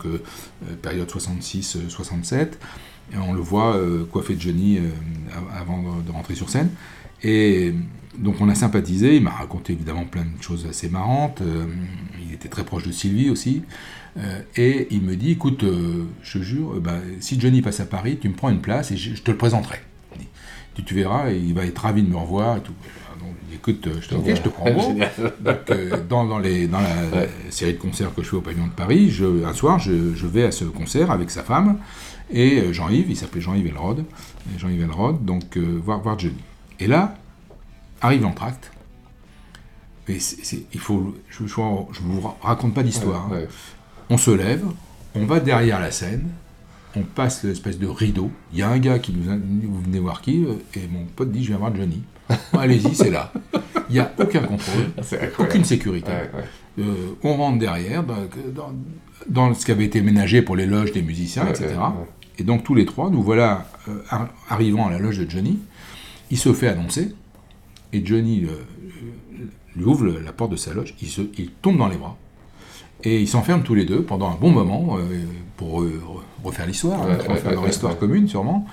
[0.82, 2.48] période 66-67.
[3.12, 3.76] Et on le voit
[4.12, 6.70] coiffer Johnny av- avant de rentrer sur scène.
[7.22, 7.74] Et
[8.18, 11.66] donc on a sympathisé, il m'a raconté évidemment plein de choses assez marrantes, euh,
[12.26, 13.62] il était très proche de Sylvie aussi,
[14.18, 17.80] euh, et il me dit, écoute, euh, je te jure, euh, bah, si Johnny passe
[17.80, 19.78] à Paris, tu me prends une place et je, te le présenterai.
[20.74, 22.74] Tu, tu verras, il va être ravi de me revoir et tout.
[23.18, 24.70] Donc, il dit, écoute, euh, je te, ok, je te prends.
[25.40, 28.66] Donc, euh, dans, dans les, dans la série de concerts que je fais au pavillon
[28.66, 31.78] de Paris, je, un soir, je, je vais à ce concert avec sa femme
[32.32, 34.04] et euh, Jean-Yves, il s'appelait Jean-Yves Elrod,
[34.58, 36.36] Jean-Yves Elrod, donc euh, voir, voir Johnny.
[36.80, 37.14] Et là,
[38.00, 38.70] arrive l'entracte.
[40.08, 41.48] Mais c'est- c'est- il faut, je ne
[42.12, 43.30] vous ra- raconte pas d'histoire.
[43.30, 43.46] Ouais, hein.
[44.08, 44.64] On se lève,
[45.14, 46.28] on va derrière la scène,
[46.96, 48.30] on passe l'espèce de rideau.
[48.52, 51.04] Il y a un gars qui nous a vous venez voir qui euh, Et mon
[51.04, 52.02] pote dit Je viens voir Johnny.
[52.52, 53.32] Bon, Allez-y, c'est là.
[53.88, 54.86] Il n'y a aucun contrôle,
[55.38, 56.10] aucune sécurité.
[56.10, 56.30] Ouais.
[56.80, 58.16] Euh, on rentre derrière, dans,
[58.54, 58.72] dans-
[59.28, 61.74] dans ce qui avait été ménagé pour les loges des musiciens, etc.
[62.38, 65.58] Et donc tous les trois, nous voilà euh, ar- arrivant à la loge de Johnny.
[66.30, 67.14] Il se fait annoncer,
[67.92, 69.44] et Johnny euh,
[69.76, 72.16] lui ouvre la porte de sa loge, il, se, il tombe dans les bras.
[73.02, 75.02] Et ils s'enferment tous les deux pendant un bon moment euh,
[75.56, 78.66] pour euh, re- refaire l'histoire, Ouais, hein, ouais, refaire ouais, leur histoire commune sûrement.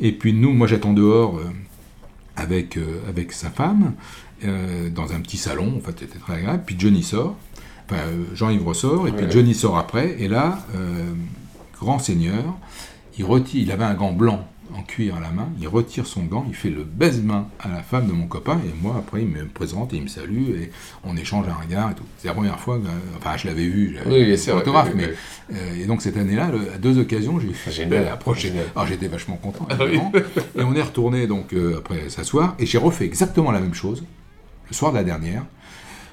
[0.00, 1.50] Et puis nous, moi j'attends dehors euh,
[2.36, 3.94] avec, euh, avec sa femme,
[4.44, 6.62] euh, dans un petit salon, en fait c'était très agréable.
[6.66, 7.36] Puis Johnny sort,
[7.86, 9.30] enfin euh, Jean-Yves ressort, et puis.
[9.30, 11.12] Johnny sort après, et là, euh,
[11.80, 12.44] grand seigneur,
[13.18, 16.22] il retire, il avait un gant blanc en cuir à la main, il retire son
[16.24, 19.28] gant, il fait le baise-main à la femme de mon copain, et moi après il
[19.28, 20.70] me présente et il me salue, et
[21.04, 22.04] on échange un regard et tout.
[22.18, 22.86] C'est la première fois que,
[23.18, 25.10] enfin je l'avais vu, j'avais Oui, vu sûr, photographe, mais
[25.52, 28.48] euh, et donc cette année-là, à deux occasions, j'ai fait Génial, approché.
[28.48, 28.66] génial.
[28.74, 30.12] Alors j'étais vachement content, Ah évidemment.
[30.58, 34.04] et on est retourné donc euh, après s'asseoir, et j'ai refait exactement la même chose
[34.68, 35.44] le soir de la dernière.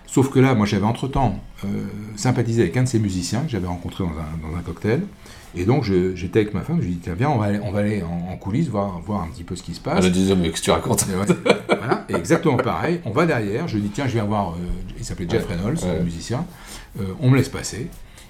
[0.08, 1.68] Sauf que là, moi, j'avais entre-temps euh,
[2.18, 5.04] sympathisé avec un de ces musiciens que j'avais rencontré dans un, dans un cocktail.
[5.56, 7.60] Et donc, j'étais avec ma femme, je lui ai dit, tiens, viens, on va aller,
[7.62, 10.00] on va aller en, en coulisses, voir, voir un petit peu ce qui se passe.
[10.00, 11.36] Elle a dit, mais que tu racontes ouais,
[11.68, 13.02] voilà, et exactement pareil.
[13.06, 14.56] On va derrière, je lui dis, tiens, je viens voir, euh,
[14.98, 15.98] il s'appelait Jeff Ouais, Reynolds, ouais.
[15.98, 16.46] le musicien.
[17.00, 17.90] Euh, on me laisse passer.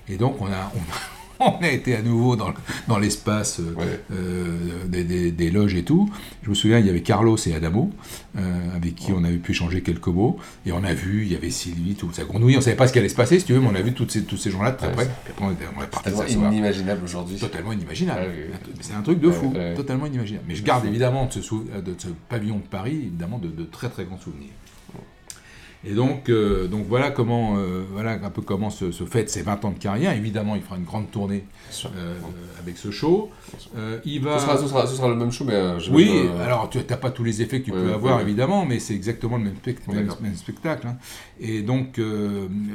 [0.10, 1.21] Et donc, on a, on, a-
[1.60, 2.54] on a été à nouveau dans, le-
[2.88, 3.76] dans l'espace euh,
[4.14, 6.10] euh, des, des- des loges et tout.
[6.44, 7.92] Je me souviens, il y avait Carlos et Adamo,
[8.38, 10.38] euh, avec qui on avait pu échanger quelques mots.
[10.66, 12.56] Et on a vu, il y avait Sylvie, tout ça grenouille.
[12.56, 13.82] On ne savait pas ce qui allait se passer, si tu veux, mais on a
[13.82, 15.04] vu toutes ces, tous ces gens-là de très Ouais, près.
[15.06, 16.10] c'est- Puis après, on est, parti
[16.48, 17.38] inimaginable aujourd'hui.
[17.38, 18.22] Totalement inimaginable.
[18.82, 20.46] C'est un truc de fou, totalement inimaginable.
[20.48, 23.64] Mais je garde évidemment de ce, sou- de ce pavillon de Paris, évidemment, de, de
[23.64, 24.50] très très grands souvenirs.
[25.84, 29.42] Et donc, euh, donc voilà comment, euh, voilà un peu comment se, se fête ses
[29.42, 30.14] 20 ans de carrière.
[30.14, 31.44] Évidemment, il fera une grande tournée
[31.98, 32.14] euh,
[32.62, 33.32] avec ce show.
[34.06, 34.38] Il va.
[34.38, 35.60] Ce sera, ce, sera, ce sera le même show, mais.
[35.92, 38.18] Oui, euh, alors tu n'as pas tous les effets que tu Ouais, peux ouais, avoir
[38.18, 38.22] ouais.
[38.24, 40.22] évidemment, mais c'est exactement le même, spect- Ouais, même- d'accord.
[40.22, 40.86] même spectacle.
[40.88, 40.98] hein.
[41.40, 42.00] Et donc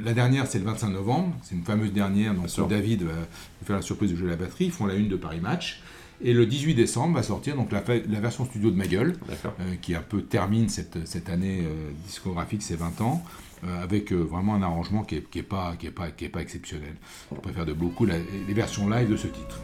[0.05, 3.13] la dernière c'est le 25 novembre, c'est une fameuse dernière, donc David va
[3.65, 5.81] faire la surprise de jouer la batterie, ils font la une de Paris Match.
[6.23, 9.95] Et le 18 décembre va sortir donc la, version studio de Ma Gueule, euh, qui
[9.95, 13.23] un peu termine cette, cette année euh, discographique, ses 20 ans,
[13.65, 16.29] euh, avec vraiment un arrangement qui n'est qui est pas, qui est pas, qui est
[16.31, 16.95] pas exceptionnel.
[17.35, 19.61] Je préfère de beaucoup la- les versions live de ce titre.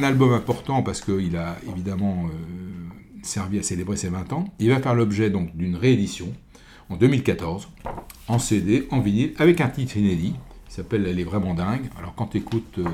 [0.00, 4.44] Un album important parce qu'il a évidemment euh, servi à célébrer ses 20 ans.
[4.58, 6.28] Il va faire l'objet donc d'une réédition
[6.88, 7.68] en 2014,
[8.28, 10.34] en CD, en vinyle, avec un titre inédit
[10.68, 11.90] qui s'appelle Elle est vraiment dingue.
[11.98, 12.84] Alors quand tu écoutes euh,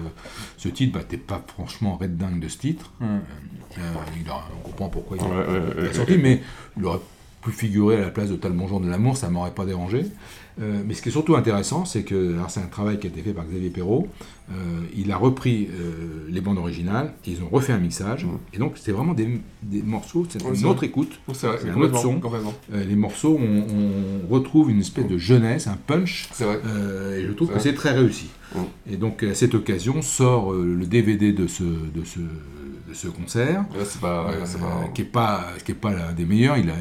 [0.56, 2.92] ce titre, bah, t'es pas franchement red dingue de ce titre.
[3.02, 3.18] Euh,
[3.78, 3.80] euh,
[4.22, 5.26] il a- on comprend pourquoi il a,
[5.86, 6.42] Ouais, sorti, mais
[6.76, 7.00] il aurait
[7.42, 10.04] pu figurer à la place de Tal Bonjour de l'amour, ça m'aurait pas dérangé.
[10.60, 13.20] Euh, mais ce qui est surtout intéressant, c'est que c'est un travail qui a été
[13.20, 14.08] fait par Xavier Perrault.
[14.50, 14.54] Euh,
[14.96, 18.74] il a repris euh, les bandes originales, et ils ont refait un mixage, et donc
[18.76, 22.20] c'est vraiment des, des morceaux, c'est une autre écoute, c'est un autre son.
[22.72, 23.66] les morceaux, on,
[24.30, 28.28] on retrouve une espèce de jeunesse, un punch, et je trouve que c'est très réussi.
[28.90, 33.64] Et donc à cette occasion sort le DVD de ce, de ce, de ce concert,
[33.76, 34.30] Là, c'est pas.
[34.94, 36.56] qui n'est pas, qui est pas l'un des meilleurs.
[36.56, 36.74] Il a,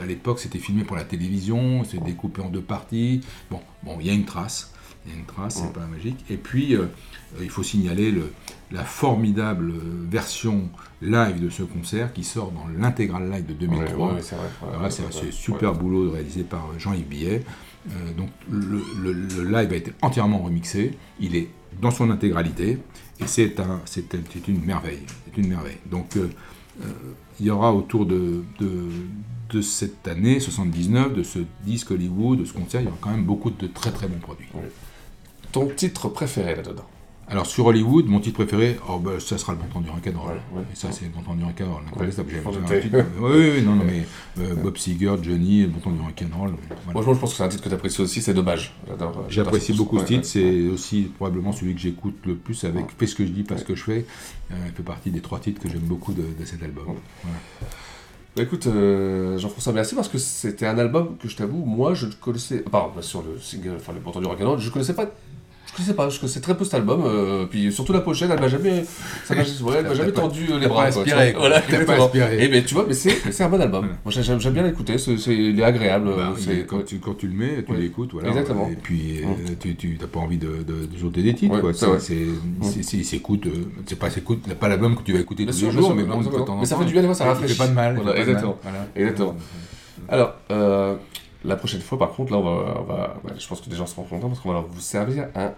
[0.00, 3.20] à l'époque, c'était filmé pour la télévision, c'est découpé en deux parties.
[3.50, 4.72] Bon, bon, il y a une trace.
[5.04, 6.24] Il y a une trace, c'est pas magique.
[6.30, 6.84] Et puis, euh,
[7.40, 8.32] il faut signaler le,
[8.70, 10.68] la formidable euh, version
[11.00, 14.08] live de ce concert qui sort dans l'intégral live de 2003.
[14.08, 14.36] Ouais, ouais, c'est.
[14.36, 14.40] Ouais,
[14.70, 17.42] ouais, un ouais, super boulot réalisé par Jean-Yves Billet.
[17.90, 20.92] Euh, donc le, le- le live a été entièrement remixé.
[21.18, 21.48] Il est
[21.80, 22.78] dans son intégralité
[23.18, 23.80] et c'est un,
[24.46, 25.02] une merveille.
[25.26, 25.78] C'est une merveille.
[25.90, 26.30] Donc euh,
[26.80, 26.84] euh,
[27.40, 28.88] il y aura autour de, de,
[29.52, 33.10] de cette année 79, de ce disque Hollywood, de ce concert, il y aura quand
[33.10, 34.48] même beaucoup de très très bons produits.
[35.52, 36.86] Ton titre préféré là-dedans
[37.28, 40.40] Alors sur Hollywood, mon titre préféré, oh, bah, ça sera le Bon Temps du Rock'n'Roll.
[40.54, 40.62] ouais.
[40.72, 41.82] Et ça, c'est le Bon Temps du Rock'n'Roll.
[42.80, 44.02] titre- Oui, oui, non, non, mais
[44.42, 46.54] euh, Bob Seger, Johnny, le Bon Temps du Rock'n'Roll.
[46.84, 46.92] voilà.
[47.06, 48.74] Moi, je pense que c'est un titre que tu apprécies aussi, c'est dommage.
[48.90, 48.94] Euh,
[49.28, 53.14] J'apprécie beaucoup ce titre, c'est aussi probablement celui que j'écoute le plus avec Fais ce
[53.14, 54.06] que je dis, pas ce que je fais.
[54.50, 56.84] Euh, il fait partie des trois titres que j'aime beaucoup de, de cet album.
[56.86, 57.38] Voilà.
[58.34, 62.06] Bah écoute, euh, Jean-François, merci parce que c'était un album que je t'avoue, moi je
[62.06, 62.64] ne connaissais.
[62.72, 65.10] Bah, sur le single, enfin le temps du rock'n'roll, je connaissais pas.
[65.72, 68.48] Je connaissais pas, connaissais très peu cet album, euh, puis surtout la pochette, elle m'a
[68.48, 68.84] jamais,
[69.24, 69.46] ça m'a ouais,
[69.78, 70.84] elle m'a T'as jamais tendu t'as les bras.
[70.86, 71.40] inspiré, quoi.
[71.40, 72.44] Voilà, T'as pas inspiré.
[72.44, 73.88] Et ben tu vois, mais c'est c'est un bon album.
[74.04, 76.10] Moi j'aime bien l'écouter, c'est c'est- il est agréable.
[76.14, 77.78] Bah, euh, c'est- quand, tu, quand tu le mets, tu Ouais.
[77.78, 78.28] l'écoutes, voilà.
[78.28, 78.68] Exactement.
[78.70, 79.56] Et puis, euh, Mm.
[79.60, 81.72] tu, tu n'as pas envie de, de, de sauter des titres, Ouais, quoi.
[81.72, 82.26] c'est C'est,
[82.60, 83.46] c'est, c'est- c'est- s'écoute,
[83.86, 86.20] c'est pas, c'est cool- pas l'album que tu vas écouter tous les jours, mais bon,
[86.60, 87.54] mais ça fait du bien, des fois, ça rafraîchit.
[87.54, 87.94] fait pas de mal.
[87.96, 88.52] il Voilà, fait pas de mal.
[88.52, 88.86] exactement.
[88.94, 89.36] Exactement.
[90.08, 90.96] Alors, euh,
[91.44, 93.76] la prochaine fois, par contre, là, on va, on va- ouais, je pense que les
[93.76, 95.52] gens seront contents parce qu'on va leur vous servir un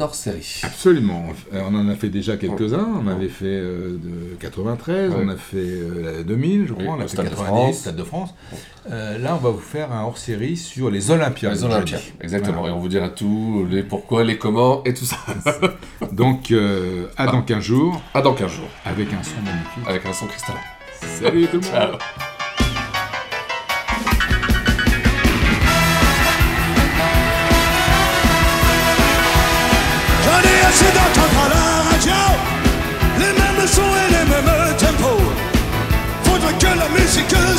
[0.00, 0.60] hors-série.
[0.62, 1.24] Absolument.
[1.54, 2.86] Euh, On en a fait déjà quelques-uns.
[3.02, 6.90] On avait fait euh, de 93, on a fait euh, la 2000, je crois, Oui,
[6.92, 7.76] on a fait Stade de 90, France.
[7.78, 8.34] Stade de France.
[8.90, 11.52] Euh, là, on va vous faire un hors-série sur les Olympiades.
[11.54, 12.58] Les Olympiades, exactement.
[12.60, 12.74] Voilà.
[12.74, 15.16] Et on vous dira tout, les pourquoi, les comment et tout ça.
[16.12, 18.02] Donc, euh, à dans 15 jours.
[18.12, 18.68] À dans 15 jours.
[18.84, 19.86] Avec un son magnifique.
[19.88, 20.58] Avec un son cristallin.
[21.00, 21.70] Salut tout le monde.
[21.70, 21.92] Ciao.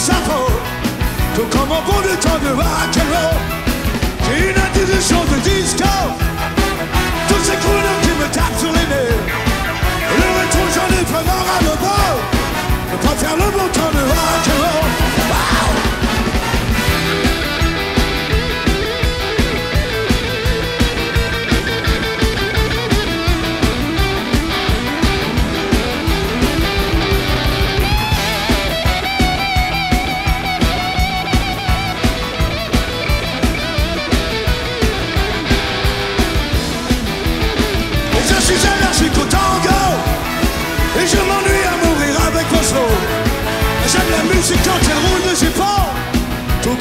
[0.01, 0.57] S'affole
[1.35, 3.37] Tout comme en bon du temps de rock'n'roll
[4.25, 5.93] J'ai une intuition de disco.
[7.27, 9.25] Tous ces crooners qui me tapent sur les nerfs
[10.19, 12.15] Le rétro j'en ai vraiment ras le bol
[12.91, 14.89] Ne pas faire le bon temps de rock'n'roll
[15.29, 15.90] Wow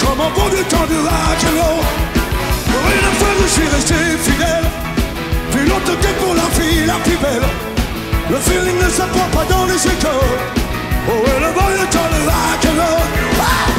[0.00, 1.84] comme en bon du temps de rock'n'roll
[2.70, 4.66] Pour une fois je suis resté fidèle.
[5.52, 7.48] Plus longtemps que pour la fille la plus belle.
[8.30, 10.38] Le feeling ne s'apprend pas dans les écoles.
[11.08, 13.69] Oh et le bon du temps de rock'n'roll